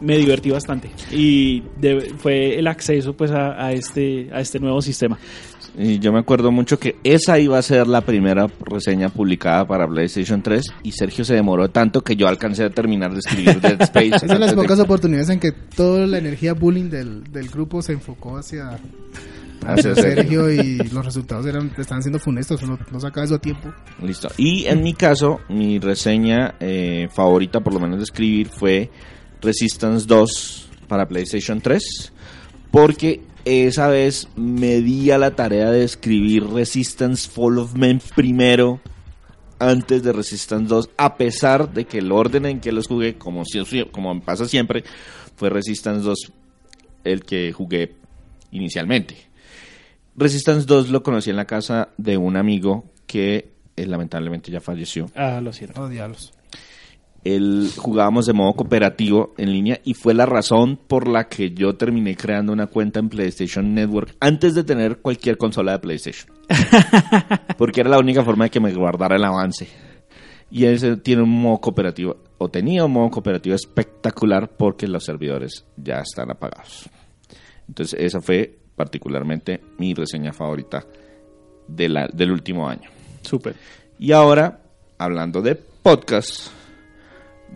[0.00, 4.80] me divertí bastante y de- fue el acceso pues a, a este a este nuevo
[4.82, 5.18] sistema.
[5.76, 9.88] Y yo me acuerdo mucho que esa iba a ser la primera reseña publicada para
[9.88, 13.80] PlayStation 3 y Sergio se demoró tanto que yo alcancé a terminar de escribir Dead
[13.82, 14.06] Space.
[14.14, 17.82] Esas son las de- pocas oportunidades en que toda la energía bullying del, del grupo
[17.82, 18.78] se enfocó hacia,
[19.66, 20.44] hacia Sergio.
[20.46, 23.72] Sergio y los resultados eran estaban siendo funestos, no, no sacaba eso a tiempo.
[24.00, 24.28] Listo.
[24.36, 28.90] Y en mi caso, mi reseña eh, favorita, por lo menos de escribir, fue
[29.44, 32.12] Resistance 2 para PlayStation 3.
[32.70, 38.80] Porque esa vez me di a la tarea de escribir Resistance Fall of Men primero
[39.58, 43.44] antes de Resistance 2, a pesar de que el orden en que los jugué, como,
[44.22, 44.84] pasa siempre,
[45.36, 46.32] fue Resistance 2
[47.04, 47.94] el que jugué
[48.50, 49.16] inicialmente.
[50.16, 55.06] Resistance 2 lo conocí en la casa de un amigo que eh, lamentablemente ya falleció.
[55.14, 55.82] Ah, lo siento.
[55.82, 56.32] Oh, diablos.
[57.24, 61.74] Él jugábamos de modo cooperativo en línea y fue la razón por la que yo
[61.74, 66.30] terminé creando una cuenta en PlayStation Network antes de tener cualquier consola de PlayStation.
[67.58, 69.68] Porque era la única forma de que me guardara el avance.
[70.50, 75.64] Y ese tiene un modo cooperativo, o tenía un modo cooperativo espectacular porque los servidores
[75.76, 76.88] ya están apagados.
[77.66, 80.84] Entonces esa fue particularmente mi reseña favorita
[81.66, 82.90] de la- del último año.
[83.22, 83.54] Súper.
[83.98, 84.60] Y ahora,
[84.98, 86.50] hablando de podcast,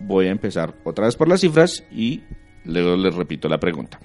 [0.00, 2.22] voy a empezar otra vez por las cifras y
[2.64, 3.98] luego les repito la pregunta.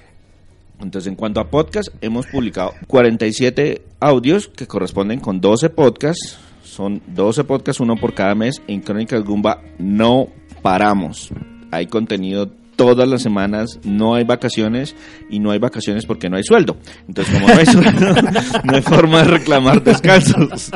[0.80, 6.40] Entonces, en cuanto a podcast, hemos publicado 47 audios que corresponden con 12 podcasts.
[6.64, 8.62] Son 12 podcasts, uno por cada mes.
[8.68, 10.28] En Crónicas Gumba no
[10.62, 11.30] paramos.
[11.72, 14.96] Hay contenido todas las semanas, no hay vacaciones
[15.30, 16.78] y no hay vacaciones porque no hay sueldo.
[17.08, 18.16] Entonces, como no hay sueldo,
[18.64, 20.72] no hay forma de reclamar descansos.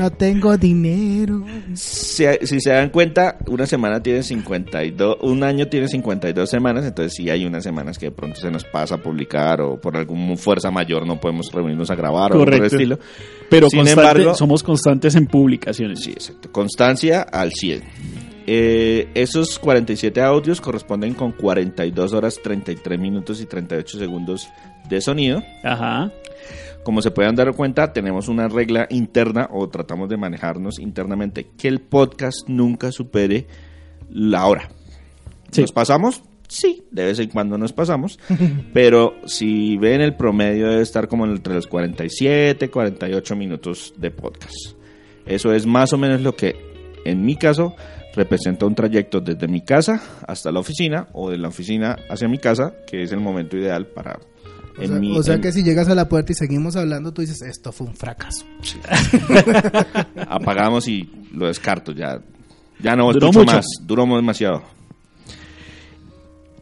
[0.00, 1.44] No tengo dinero.
[1.74, 7.12] Si, si se dan cuenta, una semana tiene 52, un año tiene 52 semanas, entonces
[7.14, 10.36] sí hay unas semanas que de pronto se nos pasa a publicar o por alguna
[10.36, 12.98] fuerza mayor no podemos reunirnos a grabar o algo por el estilo.
[13.50, 16.00] Pero Sin constante- embargo- somos constantes en publicaciones.
[16.00, 16.50] Sí, exacto.
[16.50, 17.82] Constancia al 100.
[18.46, 24.48] Eh, esos 47 audios corresponden con 42 horas 33 minutos y 38 segundos
[24.88, 25.42] de sonido.
[25.62, 26.10] Ajá.
[26.90, 31.68] Como se pueden dar cuenta, tenemos una regla interna o tratamos de manejarnos internamente que
[31.68, 33.46] el podcast nunca supere
[34.10, 34.68] la hora.
[35.52, 35.60] Sí.
[35.60, 36.20] ¿Nos pasamos?
[36.48, 38.18] Sí, de vez en cuando nos pasamos,
[38.72, 44.74] pero si ven el promedio debe estar como entre los 47, 48 minutos de podcast.
[45.24, 46.56] Eso es más o menos lo que,
[47.04, 47.76] en mi caso,
[48.16, 52.38] representa un trayecto desde mi casa hasta la oficina o de la oficina hacia mi
[52.38, 54.18] casa, que es el momento ideal para...
[54.80, 56.76] O en sea, mi- o sea en- que si llegas a la puerta y seguimos
[56.76, 58.44] hablando, tú dices, esto fue un fracaso.
[60.28, 62.20] apagamos y lo descarto ya
[62.82, 63.56] ya no Duró escucho mucho.
[63.56, 64.62] más duró demasiado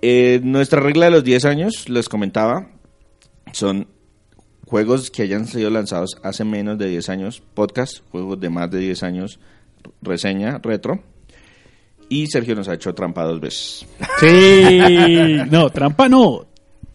[0.01, 2.69] Eh, nuestra regla de los 10 años les comentaba
[3.53, 3.89] son
[4.67, 8.79] juegos que hayan sido lanzados hace menos de 10 años podcast juegos de más de
[8.79, 9.41] 10 años
[10.03, 11.03] reseña retro
[12.11, 13.87] y Sergio nos ha hecho trampa dos veces
[14.21, 14.79] Sí.
[15.51, 16.48] No, trampa no.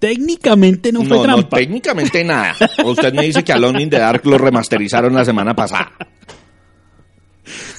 [0.08, 1.58] Técnicamente no fue trampa.
[1.58, 5.92] técnicamente nada usted me dice que Alone in the Dark lo remasterizaron la semana pasada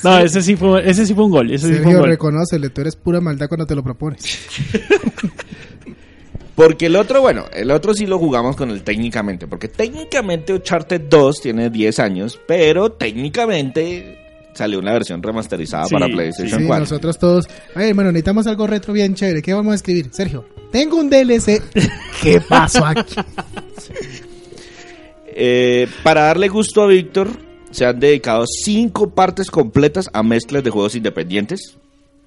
[0.03, 1.51] No, ese sí fue, ese sí fue un gol.
[1.51, 2.09] Ese sí fue un Sergio, gol.
[2.11, 4.39] reconócele, tú eres pura maldad cuando te lo propones.
[6.55, 11.01] Porque el otro, bueno, el otro sí lo jugamos con el técnicamente, porque técnicamente Uncharted
[11.11, 14.24] 2 tiene 10 años, pero técnicamente
[14.55, 16.81] salió una versión remasterizada Sí, para sí, PlayStation Sí, 4.
[16.85, 17.47] nosotros todos.
[17.75, 19.43] Ay, bueno, necesitamos algo retro bien chévere.
[19.43, 20.09] ¿Qué vamos a escribir?
[20.13, 21.63] Sergio, tengo un DLC.
[22.23, 23.15] ¿Qué pasó aquí?
[25.37, 27.29] Eh, para darle gusto a Víctor,
[27.71, 31.77] se han dedicado 5 partes completas a mezclas de juegos independientes.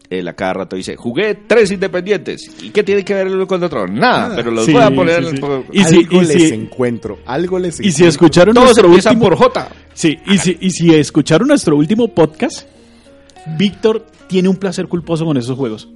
[0.10, 2.50] Él a cada rato dice, jugué tres independientes.
[2.62, 3.88] ¿Y qué tiene que ver el uno con el otro?
[3.88, 4.36] Nada, Nada.
[4.38, 5.48] pero los Sí, voy a poner sí, en el sí.
[5.74, 8.08] Y si- algo y les si- encuentro, algo les Y si encuentro.
[8.08, 9.20] escucharon Todos nuestro último...
[9.26, 9.70] por J.
[9.98, 12.68] Sí, y si, y si escucharon nuestro último podcast,
[13.58, 15.90] Víctor tiene un placer culposo con esos juegos.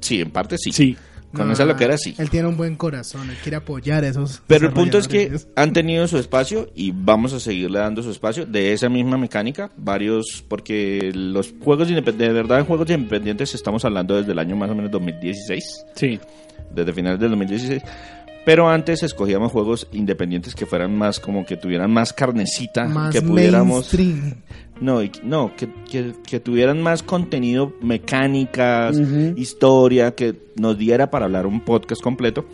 [0.00, 0.70] Sí, en parte sí.
[0.70, 0.94] Sí.
[1.34, 2.14] Con No, esa lo que era sí.
[2.18, 4.42] Él tiene un buen corazón, él quiere apoyar a esos.
[4.46, 8.10] Pero el punto es que han tenido su espacio y vamos a seguirle dando su
[8.10, 13.54] espacio de esa misma mecánica, varios, porque los juegos independientes, de verdad en juegos independientes
[13.54, 15.64] estamos hablando desde el año más o menos 2016,
[15.96, 16.20] Sí.
[16.70, 17.82] desde finales del 2016,
[18.44, 23.22] pero antes escogíamos juegos independientes que fueran más como que tuvieran más carnecita, más que
[23.22, 23.92] pudiéramos...
[23.94, 24.34] mainstream.
[24.80, 28.96] No, no que, que- que tuvieran más contenido, mecánicas,
[29.36, 32.44] historia, que nos diera para hablar un podcast completo.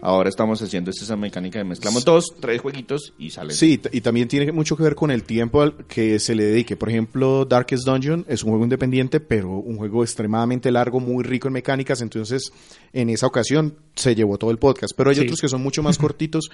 [0.00, 3.56] Ahora estamos haciendo esa mecánica de mezclamos dos, tres jueguitos y salen.
[3.56, 6.76] Sí, y también tiene mucho que ver con el tiempo al que se le dedique.
[6.76, 11.48] Por ejemplo, Darkest Dungeon es un juego independiente, pero un juego extremadamente largo, muy rico
[11.48, 12.00] en mecánicas.
[12.00, 12.52] Entonces,
[12.92, 14.92] en esa ocasión se llevó todo el podcast.
[14.96, 15.22] Pero hay Sí.
[15.22, 16.48] otros que son mucho más cortitos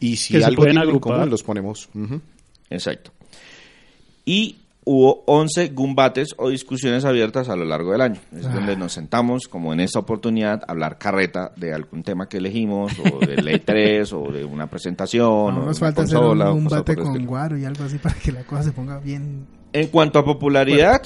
[0.00, 1.12] y si Que algo pueden tienen en agrupar.
[1.16, 1.88] común, los ponemos.
[2.70, 3.12] Exacto.
[4.24, 4.56] Y
[4.88, 8.20] hubo 11 gumbates o discusiones abiertas a lo largo del año.
[8.34, 8.50] Es Ah.
[8.54, 12.92] donde nos sentamos, como en esta oportunidad, a hablar carreta de algún tema que elegimos,
[13.00, 16.44] o del E3, o de una presentación, o No, de nos una falta hacer consola,
[16.46, 17.28] un, o un cosas bate por el con estilo.
[17.30, 19.46] Guaro y algo así para que la cosa se ponga bien.
[19.72, 21.02] En cuanto a popularidad,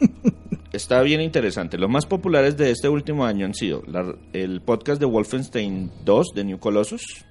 [0.72, 1.78] está bien interesante.
[1.78, 6.28] Los más populares de este último año han sido la- el podcast de Wolfenstein 2
[6.34, 7.24] de New Colossus,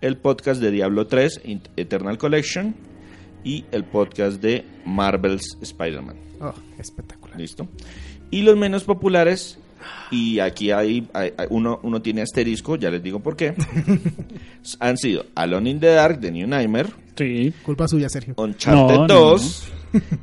[0.00, 2.74] el podcast de Diablo 3 In- Eternal Collection
[3.44, 6.16] y el podcast de Marvel's Spider-Man.
[6.40, 7.38] Oh, espectacular.
[7.38, 7.68] Listo.
[8.30, 9.58] Y los menos populares,
[10.10, 13.54] y aquí hay, hay- hay- uno, uno tiene asterisco, ya les digo por qué,
[14.80, 17.52] han sido Alone in the Dark de New Nightmare, Sí.
[17.64, 18.34] Culpa suya, Sergio.
[18.36, 19.72] Uncharted No, no, 2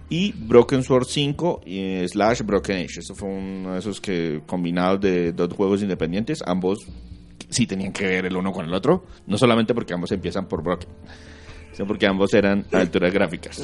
[0.09, 2.99] y Broken Sword 5 y slash Broken Age.
[2.99, 6.85] Eso fue uno de esos que combinados de dos juegos independientes, ambos
[7.49, 10.63] sí tenían que ver el uno con el otro, no solamente porque ambos empiezan por
[10.63, 10.87] Broken,
[11.87, 13.63] porque ambos eran alturas gráficas.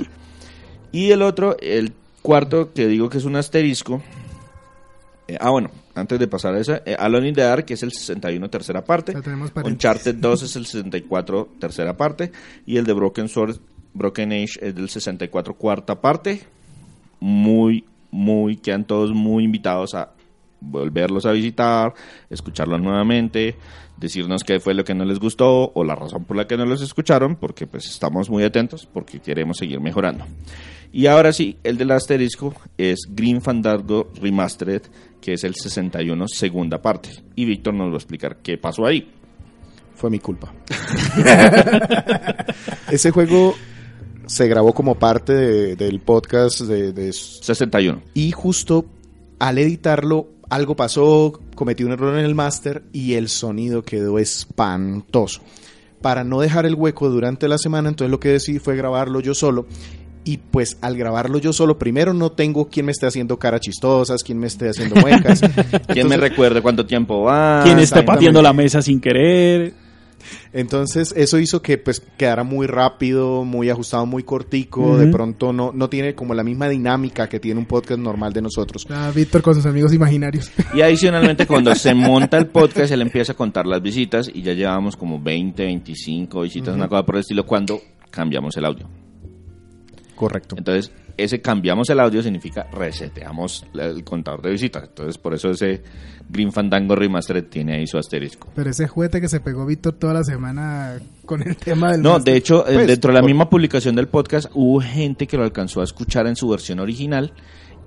[0.91, 4.01] Y el otro, el cuarto que digo que es un asterisco,
[5.28, 7.84] eh, ah bueno, antes de pasar a esa, eh, Alone in the Dark que es
[7.84, 9.14] el 61 tercera parte.
[9.64, 12.32] Uncharted 2 es el 64 tercera parte
[12.66, 13.59] y el de Broken Sword
[13.93, 16.41] Broken Age es del 64 cuarta parte.
[17.20, 20.12] Muy, muy, quedan todos muy invitados a
[20.59, 21.93] volverlos a visitar,
[22.30, 23.55] escucharlos nuevamente,
[24.01, 26.65] decirnos qué fue lo que no les gustó o la razón por la que no
[26.65, 30.25] los escucharon, porque pues estamos muy atentos, porque queremos seguir mejorando.
[30.91, 34.81] Y ahora sí, el del asterisco es Green Fandango Remastered,
[35.21, 37.11] que es el 61 segunda parte.
[37.35, 39.09] Y Víctor nos va a explicar qué pasó ahí.
[39.95, 40.51] Fue mi culpa.
[42.91, 43.55] Ese juego
[44.25, 48.01] se grabó como parte de- del podcast de, de 61.
[48.13, 48.85] y justo
[49.39, 55.41] al editarlo algo pasó, cometí un error en el máster y el sonido quedó espantoso.
[56.01, 59.33] Para no dejar el hueco durante la semana, entonces lo que decidí fue grabarlo yo
[59.33, 59.65] solo.
[60.25, 64.23] Y pues al grabarlo yo solo, primero no tengo quien me esté haciendo caras chistosas,
[64.23, 65.39] quien me esté haciendo muecas.
[65.87, 67.61] ¿Quién me recuerde cuánto tiempo va?
[67.63, 69.73] ¿Quién está pateando la mesa sin querer?
[70.53, 74.97] Entonces eso hizo que pues quedara muy rápido, muy ajustado, muy cortico.
[74.97, 78.41] De pronto no, no tiene como la misma dinámica que tiene un podcast normal de
[78.41, 78.86] nosotros.
[78.89, 80.51] Ah, Víctor con sus amigos imaginarios.
[80.74, 84.53] Y adicionalmente cuando se monta el podcast, él empieza a contar las visitas y ya
[84.53, 89.00] llevamos como 20, 25 visitas, una cosa por el estilo, cuando cambiamos el audio.
[90.22, 90.55] Correcto.
[90.57, 94.84] Entonces, ese cambiamos el audio significa reseteamos el contador de visitas.
[94.84, 95.82] Entonces, por eso ese
[96.30, 98.47] Green Fandango Remastered tiene ahí su asterisco.
[98.53, 102.19] Pero ese juguete que se pegó Víctor toda la semana con el tema del No,
[102.19, 105.38] de hecho, eh, Pues, dentro de la por- misma publicación del podcast hubo gente que
[105.38, 107.34] lo alcanzó a escuchar en su versión original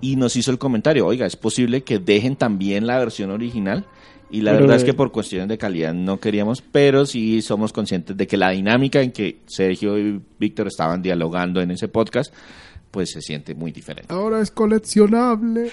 [0.01, 3.87] y nos hizo el comentario, oiga, es posible que dejen también la versión original.
[4.35, 7.73] Y la Pero, verdad es que por cuestiones de calidad no queríamos, pero sí somos
[7.73, 12.35] conscientes de que la dinámica en que Sergio y Víctor estaban dialogando en ese podcast,
[12.91, 14.13] pues se siente muy diferente.
[14.13, 15.71] Ahora es coleccionable.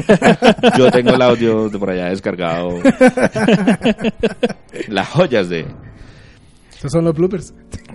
[0.78, 2.70] Yo tengo el audio de por allá descargado.
[4.88, 5.66] Las joyas de...
[6.78, 7.52] Esos son los bloopers.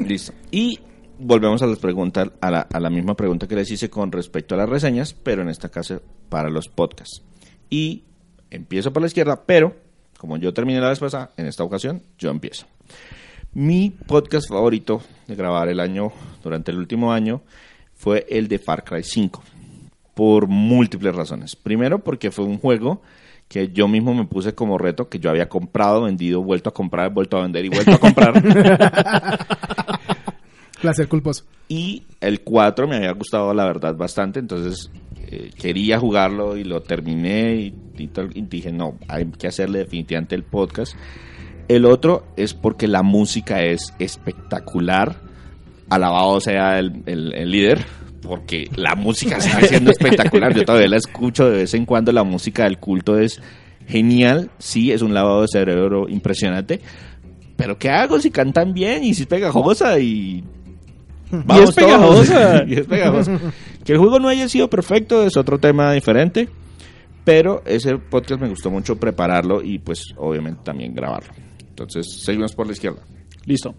[0.08, 0.34] Listo.
[0.51, 0.82] Y
[1.18, 4.53] volvemos a las preguntas, a la, a la misma pregunta que les hice con respecto
[4.53, 7.24] a las reseñas, pero en esta caso para los podcasts.
[7.72, 8.03] Y
[8.51, 9.84] empiezo por la izquierda, pero
[10.18, 12.66] como yo terminé la vez pasada, en esta ocasión yo empiezo.
[13.53, 16.11] Mi podcast favorito de grabar el año,
[16.43, 17.41] durante el último año,
[17.93, 19.43] fue el de Far Cry 5.
[20.13, 21.55] Por múltiples razones.
[21.55, 23.01] Primero, porque fue un juego
[23.47, 27.13] que yo mismo me puse como reto, que yo había comprado, vendido, vuelto a comprar,
[27.13, 28.34] vuelto a vender y vuelto a comprar.
[30.82, 31.45] Placer culposo.
[31.68, 34.39] Y el 4 me había gustado, la verdad, bastante.
[34.39, 34.91] Entonces
[35.30, 37.55] eh, quería jugarlo y lo terminé.
[37.55, 37.73] Y,
[38.41, 40.93] dije, no, hay que hacerle definitivamente el podcast.
[41.67, 45.15] El otro es porque la música es espectacular.
[45.89, 47.86] Alabado sea el, el- el líder.
[48.21, 50.53] Porque la música está siendo espectacular.
[50.55, 52.11] Yo todavía la escucho de vez en cuando.
[52.11, 53.39] La música del culto es
[53.88, 56.82] genial, sí, es un lavado de cerebro impresionante,
[57.55, 60.43] pero ¿qué hago si cantan bien y si es pegajosa y...
[61.49, 62.63] Y es pegajosa.
[62.67, 63.39] y es pegajosa.
[63.84, 66.47] que el juego no haya sido perfecto es otro tema diferente,
[67.23, 71.34] pero ese podcast me gustó mucho prepararlo y pues obviamente también grabarlo.
[71.69, 73.01] Entonces, seguimos por la izquierda.
[73.45, 73.76] Listo.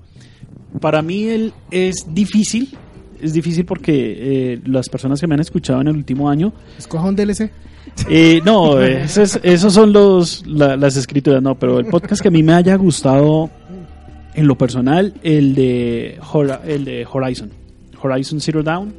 [0.81, 2.77] Para mí el, es difícil,
[3.23, 7.05] es difícil porque eh, las personas que me han escuchado en el último año, Escoja
[7.09, 7.51] un DLC.
[8.11, 12.31] eh, no, esos, esos son los la- las escrituras, no, pero el podcast que a
[12.31, 13.49] mí me haya gustado
[14.37, 17.51] en lo personal, el de, Hora- el de Horizon,
[18.01, 18.95] Horizon Zero Dawn,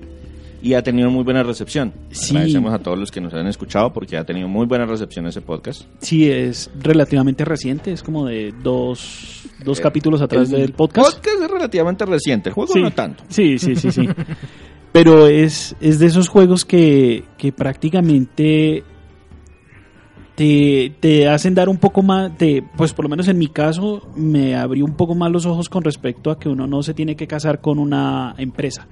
[0.62, 1.94] Y ha tenido muy buena recepción.
[2.10, 2.36] Sí.
[2.36, 5.40] Agradecemos a todos los que nos han escuchado porque ha tenido muy buena recepción ese
[5.42, 5.84] podcast.
[6.00, 11.14] sí es relativamente reciente, es como de dos, dos Eh, capítulos atrás El del podcast.
[11.16, 12.82] podcast es relativamente reciente, el juego Sí.
[12.82, 13.24] no tanto.
[13.30, 14.08] Sí, sí, sí, sí.
[14.92, 18.84] Pero es, es de esos juegos que, que prácticamente
[20.38, 24.08] te, te hacen dar un poco más, de, pues por lo menos en mi caso,
[24.16, 27.16] me abrió un poco más los ojos con respecto a que uno no se tiene
[27.16, 28.88] que casar con una empresa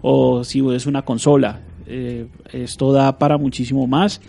[0.00, 1.60] o si es una consola.
[1.86, 4.22] Eh, esto da para muchísimo más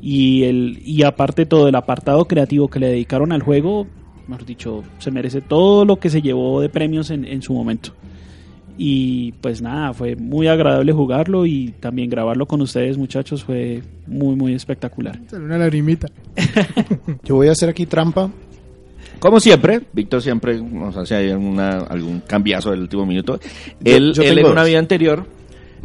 [0.00, 3.86] y, el, y aparte todo el apartado creativo que le dedicaron al juego,
[4.26, 7.92] mejor dicho, se merece todo lo que se llevó de premios en, en su momento.
[8.78, 14.36] Y pues nada, fue muy agradable jugarlo y también grabarlo con ustedes muchachos fue muy
[14.36, 15.18] muy espectacular.
[15.32, 16.08] Una lagrimita.
[17.24, 18.30] Yo voy a hacer aquí trampa.
[19.18, 23.40] Como siempre, Víctor siempre nos hace ahí alguna, algún cambiazo del último minuto.
[23.82, 25.24] Él yo él en una vida anterior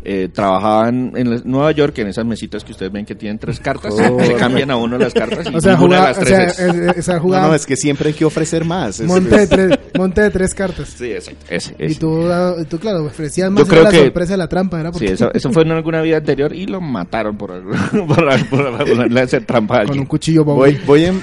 [0.03, 1.11] eh, trabajaba en,
[1.45, 3.93] Nueva York, en esas mesitas que ustedes ven que tienen tres cartas.
[3.93, 4.25] Joder.
[4.27, 6.59] Se cambian a uno las cartas y O sea, de las o tres sea, es.
[6.59, 8.99] es- es- esa No, jugada, no, es que siempre hay que ofrecer más.
[8.99, 10.89] Es- monte, de es- tres, monte de tres cartas.
[10.89, 11.45] Sí, exacto.
[11.49, 11.99] Ese, Y ese.
[11.99, 14.89] tú, ah, tú, claro, ofrecías Yo más creo la que- sorpresa de la trampa, era
[14.89, 17.51] Sí, porque eso, eso fue en alguna vida anterior y lo mataron por,
[17.91, 20.43] por, por, por hacer trampa a con un cuchillo.
[20.43, 21.13] Voy, voy a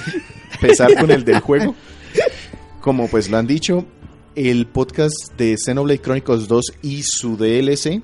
[0.54, 1.74] empezar con el del juego.
[2.80, 3.84] Como pues lo han dicho,
[4.34, 8.00] el podcast de Xenoblade Chronicles 2 y su DLC,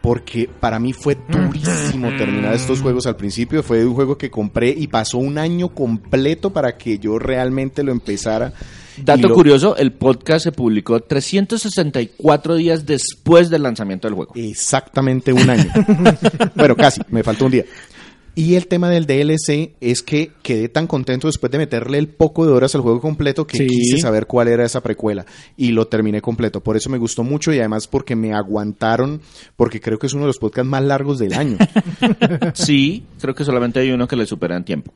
[0.00, 3.62] porque para mí fue durísimo terminar estos juegos al principio.
[3.62, 7.92] Fue un juego que compré y pasó un año completo para que yo realmente lo
[7.92, 8.52] empezara.
[9.02, 14.32] Dato lo- curioso, el podcast se publicó 364 días después del lanzamiento del juego.
[14.34, 15.70] Exactamente un año.
[16.54, 17.64] bueno, casi, me faltó un día.
[18.36, 22.46] Y el tema del DLC es que quedé tan contento después de meterle el poco
[22.46, 23.66] de horas al juego completo que Sí.
[23.66, 25.26] quise saber cuál era esa precuela
[25.56, 26.60] y lo terminé completo.
[26.62, 29.20] Por eso me gustó mucho y además porque me aguantaron,
[29.56, 31.58] porque creo que es uno de los podcasts más largos del año.
[32.54, 34.92] Sí, creo que solamente hay uno que le supera en tiempo.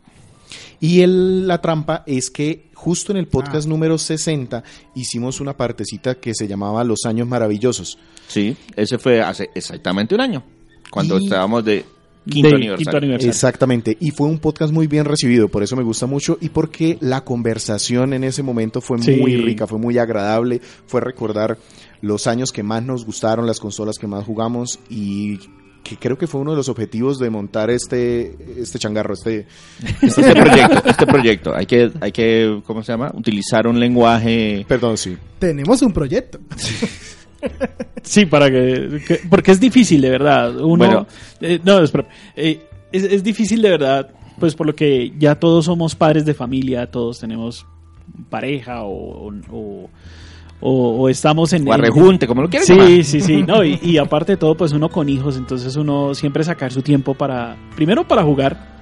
[0.81, 3.31] Y el- la trampa es que justo en el Ah.
[3.31, 4.63] podcast número 60
[4.95, 7.99] hicimos una partecita que se llamaba Los Años Maravillosos.
[8.29, 10.45] Sí, ese fue hace exactamente un año,
[10.91, 11.85] cuando Y- estábamos de
[12.29, 12.77] quinto De aniversario.
[12.77, 13.31] quinto aniversario.
[13.31, 16.97] Exactamente, y fue un podcast muy bien recibido, por eso me gusta mucho y porque
[17.01, 19.17] la conversación en ese momento fue Sí.
[19.17, 21.59] muy rica, fue muy agradable, fue recordar
[22.01, 25.39] los años que más nos gustaron, las consolas que más jugamos y
[25.83, 29.47] que creo que fue uno de los objetivos de montar este este changarro, este
[30.01, 33.13] Este proyecto, este proyecto, hay que, hay que, ¿cómo se llama?
[33.15, 34.65] Utilizar un lenguaje.
[34.67, 35.15] perdón, sí.
[35.39, 36.39] Tenemos un proyecto.
[38.03, 40.55] Sí, para que, que- porque es difícil de verdad.
[40.57, 41.07] Uno, Bueno.
[41.41, 42.61] eh, no, espera, eh,
[42.93, 46.91] es, es difícil de verdad, pues por lo que ya todos somos padres de familia,
[46.91, 47.67] todos tenemos
[48.31, 49.91] pareja o, o,
[50.61, 53.05] o- o estamos en O arrejunte, como lo quieras Sí, llamar.
[53.05, 56.45] sí, sí, no, y, y aparte de todo, pues uno con hijos, entonces uno siempre
[56.45, 58.74] sacar su tiempo para, primero para jugar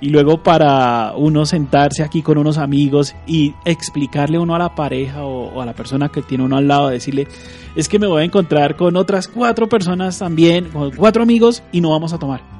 [0.00, 5.24] y luego para uno sentarse aquí con unos amigos y explicarle uno a la pareja
[5.24, 7.26] o, o a la persona que tiene uno al lado, decirle,
[7.74, 11.80] es que me voy a encontrar con otras cuatro personas también, con cuatro amigos y
[11.80, 12.58] no vamos a tomar.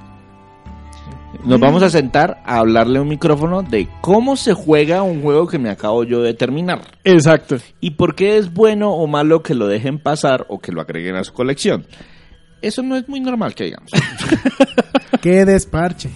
[1.44, 5.46] Nos vamos a sentar a hablarle a un micrófono de cómo se juega un juego
[5.46, 6.80] que me acabo yo de terminar.
[7.04, 7.58] Exacto.
[7.80, 11.14] Y por qué es bueno o malo que lo dejen pasar o que lo agreguen
[11.14, 11.86] a su colección.
[12.60, 13.92] Eso no es muy normal que digamos.
[15.22, 16.10] Qué desparche.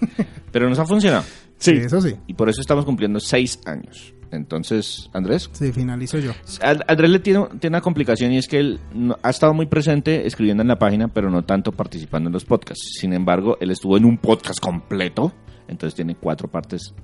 [0.52, 1.24] Pero nos ha funcionado.
[1.58, 1.72] Sí.
[1.72, 2.14] Eso sí.
[2.26, 4.14] Y por eso estamos cumpliendo seis años.
[4.32, 5.50] Entonces, Andrés.
[5.52, 6.32] Sí, finalizo yo.
[6.62, 9.66] Al- Andrés le tiene, tiene una complicación y es que él no- ha estado muy
[9.66, 12.96] presente escribiendo en la página, pero no tanto participando en los podcasts.
[13.00, 15.32] Sin embargo, él estuvo en un podcast completo,
[15.68, 16.94] entonces tiene cuatro partes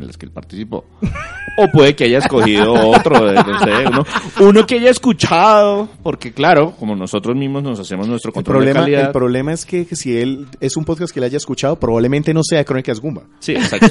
[0.00, 0.84] en las que él participó.
[1.58, 4.04] O puede que haya escogido otro, de- no sé, uno,
[4.40, 8.80] uno que haya escuchado, porque claro, como nosotros mismos nos hacemos nuestro El control problema,
[8.80, 9.06] de calidad.
[9.06, 12.42] el problema es que si él es un podcast que le haya escuchado, probablemente no
[12.44, 13.22] sea Crónicas Gumba.
[13.40, 13.86] Sí, exacto.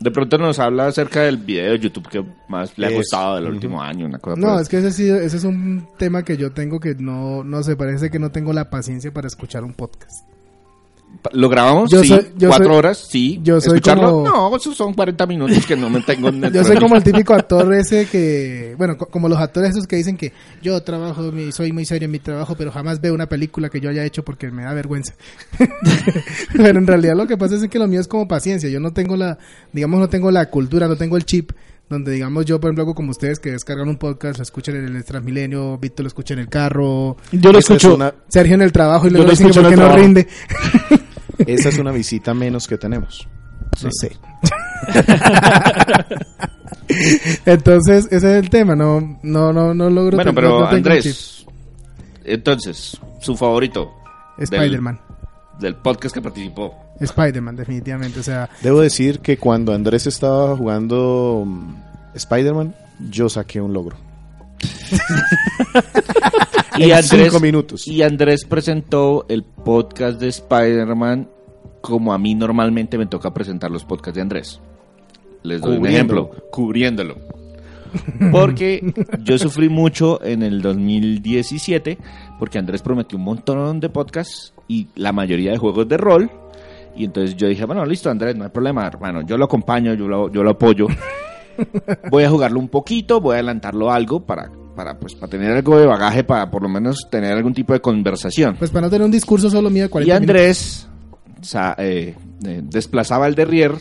[0.00, 3.44] De pronto nos habla acerca del video de YouTube que más le ha gustado del
[3.48, 6.38] último año, una cosa No, el es que ese, sí, ese es un tema que
[6.38, 9.74] yo tengo que no, no sé, parece que no tengo la paciencia para escuchar un
[9.74, 10.26] podcast.
[11.32, 11.90] ¿Lo grabamos?
[11.90, 12.08] Yo sí.
[12.08, 13.06] soy- yo ¿Cuatro soy- horas?
[13.10, 13.40] Sí.
[13.42, 14.10] yo soy ¿Escucharlo?
[14.10, 16.96] como- No, esos son 40 minutos que no me tengo en el Yo soy como
[16.96, 20.32] el típico actor ese que, bueno, co- como los actores esos que dicen que
[20.62, 23.90] yo trabajo, soy muy serio en mi trabajo, pero jamás veo una película que yo
[23.90, 25.12] haya hecho porque me da vergüenza.
[26.56, 28.68] pero en realidad lo que pasa es que lo mío es como paciencia.
[28.70, 29.38] Yo no tengo la,
[29.72, 31.52] digamos, no tengo la cultura, no tengo el chip
[31.90, 34.96] donde digamos yo, por ejemplo, hago como ustedes que descargan un podcast, lo escuchan en
[34.96, 37.96] el Transmilenio, Víctor lo escucha en el carro, Yo lo es escucho.
[37.96, 40.02] una- Sergio en el trabajo y luego lo escucho por en qué el no trabajo.
[40.06, 40.28] rinde.
[41.46, 43.28] Esa es una visita menos que tenemos.
[43.82, 44.16] No sé.
[47.46, 50.66] Entonces, ese es el tema, no, no, no, no logro Bueno, pero no.
[50.66, 51.46] Andrés,
[52.24, 53.92] entonces, su favorito
[54.36, 55.00] del- Spider-Man.
[55.60, 56.74] del podcast que participó.
[57.00, 58.20] Spider-Man, definitivamente.
[58.20, 61.74] O sea, Debo decir que cuando Andrés estaba jugando mm,
[62.14, 62.74] Spider-Man,
[63.10, 63.96] yo saqué un logro.
[66.78, 67.86] Y Andrés, cinco minutos.
[67.86, 71.28] y Andrés presentó el podcast de Spider-Man
[71.82, 74.60] como a mí normalmente me toca presentar los podcasts de Andrés.
[75.42, 77.16] Les doy un ejemplo, cubriéndolo.
[78.30, 78.94] Porque
[79.24, 81.98] yo sufrí mucho en el 2017
[82.38, 86.30] porque Andrés prometió un montón de podcasts y la mayoría de juegos de rol.
[86.96, 90.06] Y entonces yo dije, bueno, listo Andrés, no hay problema, hermano, yo lo acompaño, yo
[90.08, 90.86] lo, yo lo apoyo.
[92.10, 95.78] voy a jugarlo un poquito, voy a adelantarlo algo para, para, pues, para tener algo
[95.78, 98.56] de bagaje, para por lo menos tener algún tipo de conversación.
[98.58, 100.88] pues para no tener un discurso solo mío de 40 Y Andrés
[101.42, 102.14] sa- eh,
[102.44, 103.72] eh, desplazaba el derrier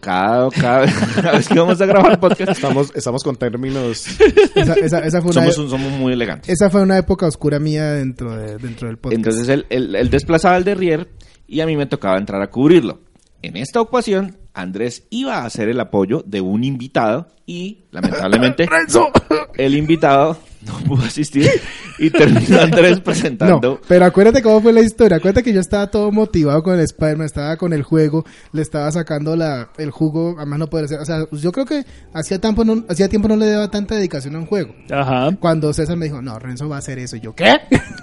[0.00, 2.52] cada, cada, cada vez que vamos a grabar podcast.
[2.52, 4.06] Estamos, estamos con términos.
[4.54, 6.48] Esa, esa- esa fue una, Somos, un- somos muy elegantes.
[6.50, 9.16] esa fue una época oscura mía dentro, de, dentro del podcast.
[9.18, 11.08] Entonces él, él- él desplazaba el derrier
[11.52, 13.00] y a mí me tocaba entrar a cubrirlo.
[13.42, 18.66] En esta ocasión, Andrés iba a hacer el apoyo de un invitado y, lamentablemente,
[19.58, 21.50] el invitado no pudo asistir
[21.98, 23.80] y terminó Andrés no, presentando.
[23.88, 25.16] pero acuérdate cómo fue la historia.
[25.16, 28.90] Acuérdate que yo estaba todo motivado con el Spider-Man, estaba con el juego, le estaba
[28.92, 31.00] sacando la, el jugo, además no poder ser.
[31.00, 31.84] O sea, yo creo que
[32.14, 34.74] hacía tiempo, no, hacía tiempo no le daba tanta dedicación a un juego.
[34.90, 35.30] Ajá.
[35.40, 37.16] Cuando César me dijo, no, Renzo va a hacer eso.
[37.16, 37.56] Y yo, ¿qué?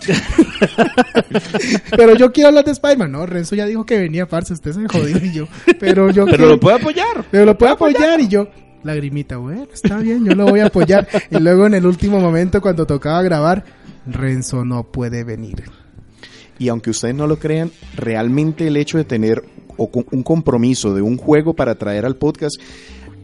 [1.97, 3.11] pero yo quiero hablar de Spider-Man.
[3.11, 5.17] No, Renzo ya dijo que venía, parce, usted se jodió.
[5.17, 5.47] Y yo,
[5.79, 7.25] pero yo Pero quiero- lo puede apoyar.
[7.31, 8.19] pero lo puedo apoyar.
[8.19, 8.47] Y yo,
[8.83, 11.07] lagrimita, bueno, está bien, yo lo voy a apoyar.
[11.29, 13.63] Y luego en el último momento, cuando tocaba grabar,
[14.05, 15.63] Renzo no puede venir.
[16.57, 19.43] Y aunque ustedes no lo crean, realmente el hecho de tener
[19.77, 22.59] un compromiso de un juego para traer al podcast,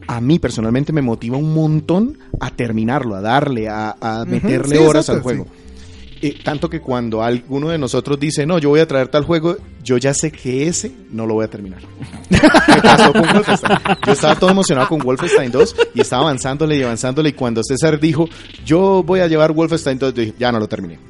[0.07, 5.09] a mí personalmente me motiva un montón a terminarlo, a darle, a, meterle sí, horas
[5.09, 5.47] exacto, al juego.
[6.25, 9.57] Eh, tanto que cuando alguno de nosotros dice, no, yo voy a traer tal juego,
[9.83, 11.83] yo ya sé que ese no lo voy a terminar.
[12.31, 13.79] Me pasó con Wolfenstein.
[14.07, 17.99] Yo estaba todo emocionado con Wolfenstein 2 y estaba avanzándole y avanzándole y cuando César
[17.99, 18.27] dijo,
[18.65, 20.97] yo voy a llevar Wolfenstein 2, yo dije, ya no lo terminé.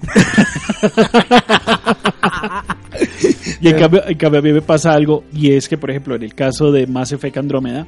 [3.62, 6.16] Y en cambio, en cambio a mí me pasa algo y es que, por ejemplo,
[6.16, 7.88] en el caso de Mass Effect Andrómeda,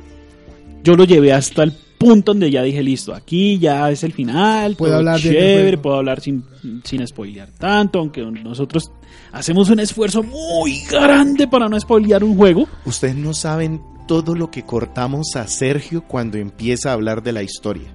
[0.87, 4.77] yo lo llevé hasta el punto donde ya dije, listo, aquí ya es el final,
[4.77, 6.45] Puedo todo hablar chévere, puedo hablar sin,
[6.85, 8.89] sin spoilear tanto, aunque nosotros
[9.33, 12.69] hacemos un esfuerzo muy grande para no spoilear un juego.
[12.85, 17.43] Ustedes no saben todo lo que cortamos a Sergio cuando empieza a hablar de la
[17.43, 17.93] historia.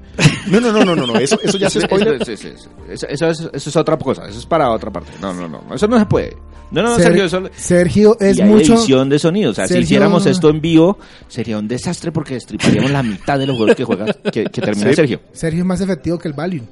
[0.48, 1.16] No, no, no, no, no, no.
[1.18, 2.20] Eso, eso ya es Eso- spoiler.
[2.20, 5.10] Eso, eso- eso- eso- eso es, eso es otra cosa, eso es para otra parte.
[5.20, 6.36] No, no, no, eso no se puede.
[6.70, 8.74] No, no, no, Ser- Sergio, eso, Sergio es y hay mucho.
[8.74, 9.50] edición de sonido.
[9.50, 10.98] O sea, Sergio- si hiciéramos esto en vivo,
[11.28, 14.88] sería un desastre porque destriparíamos la mitad de los juegos que juega, que, que termina
[14.90, 14.96] Sí.
[14.96, 15.20] Sergio.
[15.32, 16.66] Sergio es más efectivo que el Valium.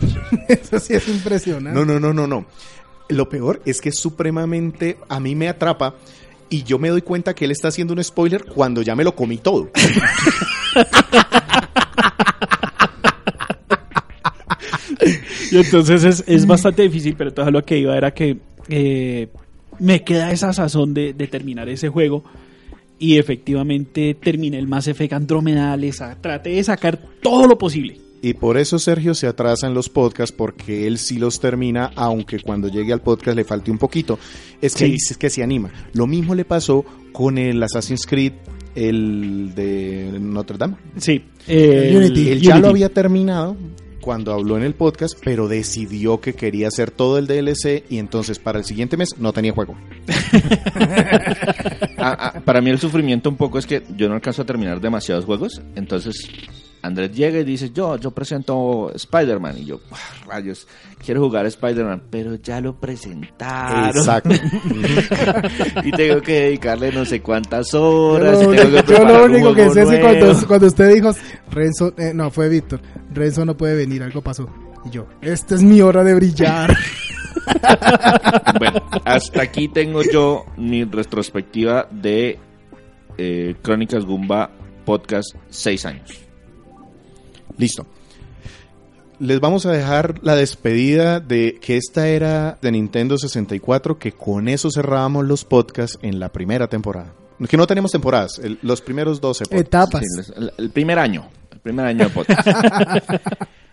[0.48, 1.78] Eso sí es impresionante.
[1.78, 2.46] No, no, no, no, no.
[3.08, 5.94] Lo peor es que es supremamente a mí me atrapa
[6.50, 9.14] y yo me doy cuenta que él está haciendo un spoiler cuando ya me lo
[9.14, 9.70] comí todo.
[15.54, 18.38] Y entonces es, es bastante difícil, pero todo lo que iba era que
[18.68, 19.28] eh,
[19.78, 22.24] me queda esa sazón de, de terminar ese juego.
[22.98, 25.14] Y efectivamente terminé el Mass Effect
[25.92, 27.98] sa- traté de sacar todo lo posible.
[28.22, 32.38] Y por eso Sergio se atrasa en los podcasts porque él sí los termina, aunque
[32.40, 34.18] cuando llegue al podcast le falte un poquito.
[34.62, 35.14] Es que Sí.
[35.18, 35.70] que se anima.
[35.92, 38.32] Lo mismo le pasó con el Assassin's Creed,
[38.74, 40.76] el de Notre Dame.
[40.96, 41.22] Sí.
[41.46, 42.28] eh, El Unity.
[42.30, 42.62] Él ya Unity.
[42.62, 43.56] lo había terminado
[44.04, 48.38] cuando habló en el podcast, pero decidió que quería hacer todo el DLC y entonces
[48.38, 49.76] para el siguiente mes no tenía juego.
[51.96, 54.78] Ah, ah, para mí el sufrimiento un poco es que yo no alcanzo a terminar
[54.78, 56.28] demasiados juegos, entonces
[56.84, 60.68] Andrés llega y dice, yo, yo presento Spider-Man, y yo, "Ah, rayos,
[61.02, 63.86] quiero jugar Spider-Man, pero ya lo presentaron.
[63.86, 64.28] Exacto.
[65.82, 68.38] y tengo que dedicarle no sé cuántas horas.
[68.38, 71.10] tengo que yo lo único que sé es cuando usted dijo,
[71.50, 72.82] Renzo, eh, no, fue Víctor,
[73.14, 74.46] Renzo no puede venir, algo pasó.
[74.84, 76.76] Y yo, esta es mi hora de brillar.
[78.58, 82.38] Bueno, hasta aquí tengo yo mi retrospectiva de
[83.18, 84.50] eh, Crónicas Gumba
[84.84, 86.23] Podcast 6 años.
[87.58, 87.86] Listo.
[89.20, 94.48] Les vamos a dejar la despedida de que esta era de Nintendo 64, que con
[94.48, 97.12] eso cerrábamos los podcasts en la primera temporada.
[97.48, 99.66] Que no tenemos temporadas, el- los primeros 12 podcasts.
[99.66, 100.02] Etapas.
[100.26, 101.28] Sí, el, el primer año.
[101.52, 102.48] El primer año de podcast.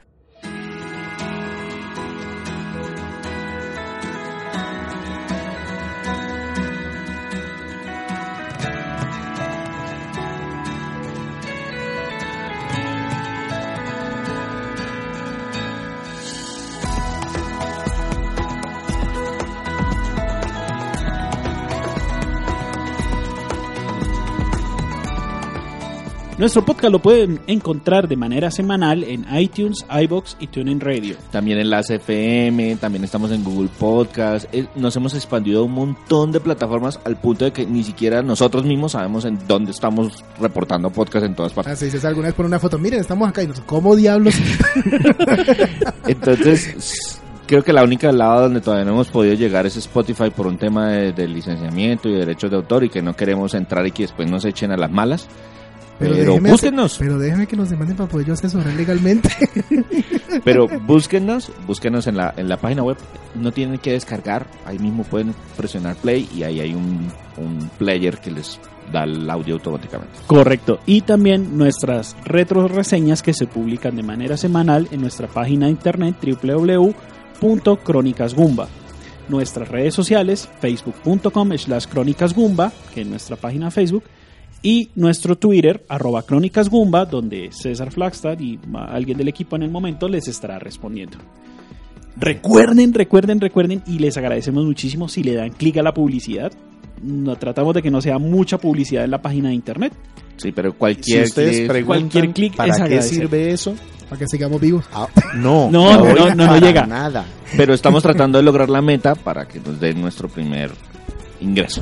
[26.41, 31.15] Nuestro podcast lo pueden encontrar de manera semanal en iTunes, iBox y TuneIn Radio.
[31.29, 34.51] también en las FM, también estamos en Google Podcast.
[34.51, 38.23] Eh, Nos hemos expandido a un montón de plataformas al punto de que ni siquiera
[38.23, 41.73] nosotros mismos sabemos en dónde estamos reportando podcast en todas partes.
[41.73, 44.33] Así dices alguna vez por una foto, miren, estamos acá y nos, ¿cómo diablos?
[46.07, 50.47] Entonces, creo que la única lado donde todavía no hemos podido llegar es Spotify por
[50.47, 53.85] un tema de, de licenciamiento y de derechos de autor y que no queremos entrar
[53.85, 55.29] y que después nos echen a las malas.
[56.01, 59.29] Pero, déjeme hacer- pero déjeme que nos demanden para poder yo asesorar legalmente.
[60.43, 62.97] pero búsquennos, búsquennos en la, en la página web.
[63.35, 68.17] No tienen que descargar, ahí mismo pueden presionar play y ahí hay un, un player
[68.19, 68.59] que les
[68.91, 70.13] da el audio automáticamente.
[70.27, 70.79] Correcto.
[70.85, 75.71] Y también nuestras retro reseñas que se publican de manera semanal en nuestra página de
[75.71, 76.15] internet
[77.41, 78.67] www.crónicasgumba.
[79.29, 84.03] Nuestras redes sociales, facebook.com slash crónicasgumba, que es nuestra página Facebook,
[84.63, 88.59] y nuestro Twitter, arroba crónicasgumba, donde César Flagstad y
[88.89, 91.17] alguien del equipo en el momento les estará respondiendo.
[92.17, 96.51] Recuerden, recuerden, recuerden, y les agradecemos muchísimo si le dan clic a la publicidad.
[97.01, 99.93] No, tratamos de que no sea mucha publicidad en la página de internet.
[100.37, 103.17] Sí, pero Si cualquier ustedes clic- cualquier clic para es qué agradecer.
[103.21, 103.73] sirve eso,
[104.09, 104.85] para que sigamos vivos.
[104.93, 106.85] ah, no, No, no, no, no, no llega.
[106.85, 107.25] Nada.
[107.57, 110.69] pero estamos tratando de lograr la meta para que nos den nuestro primer
[111.39, 111.81] ingreso.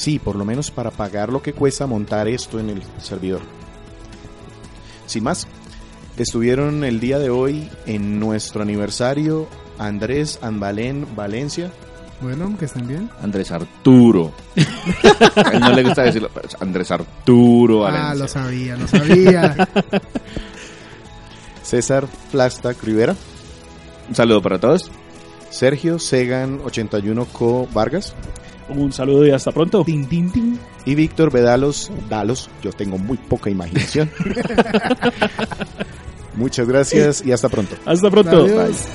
[0.00, 3.42] Sí, por lo menos para pagar lo que cuesta montar esto en el servidor.
[5.04, 5.46] Sin más,
[6.16, 9.46] estuvieron el día de hoy en nuestro aniversario
[9.78, 11.70] Andrés Anbalén Valencia.
[12.22, 13.10] Bueno, que estén bien.
[13.22, 14.32] Andrés Arturo.
[15.36, 18.14] A él no le gusta decirlo, pero Andrés Arturo Ah, Valencia.
[18.14, 19.68] lo sabía, lo sabía.
[21.62, 23.14] César Flastac Rivera,
[24.08, 24.90] Un saludo para todos.
[25.50, 28.14] Sergio Segan 81 Co Vargas
[28.70, 29.84] Un saludo y hasta pronto.
[29.84, 30.58] tin, tin, tin.
[30.84, 32.50] y Víctor Vedalos Dalos.
[32.62, 34.10] Yo tengo muy poca imaginación.
[36.36, 37.76] Muchas gracias y hasta pronto.
[37.84, 38.44] Hasta pronto.
[38.44, 38.86] Adiós.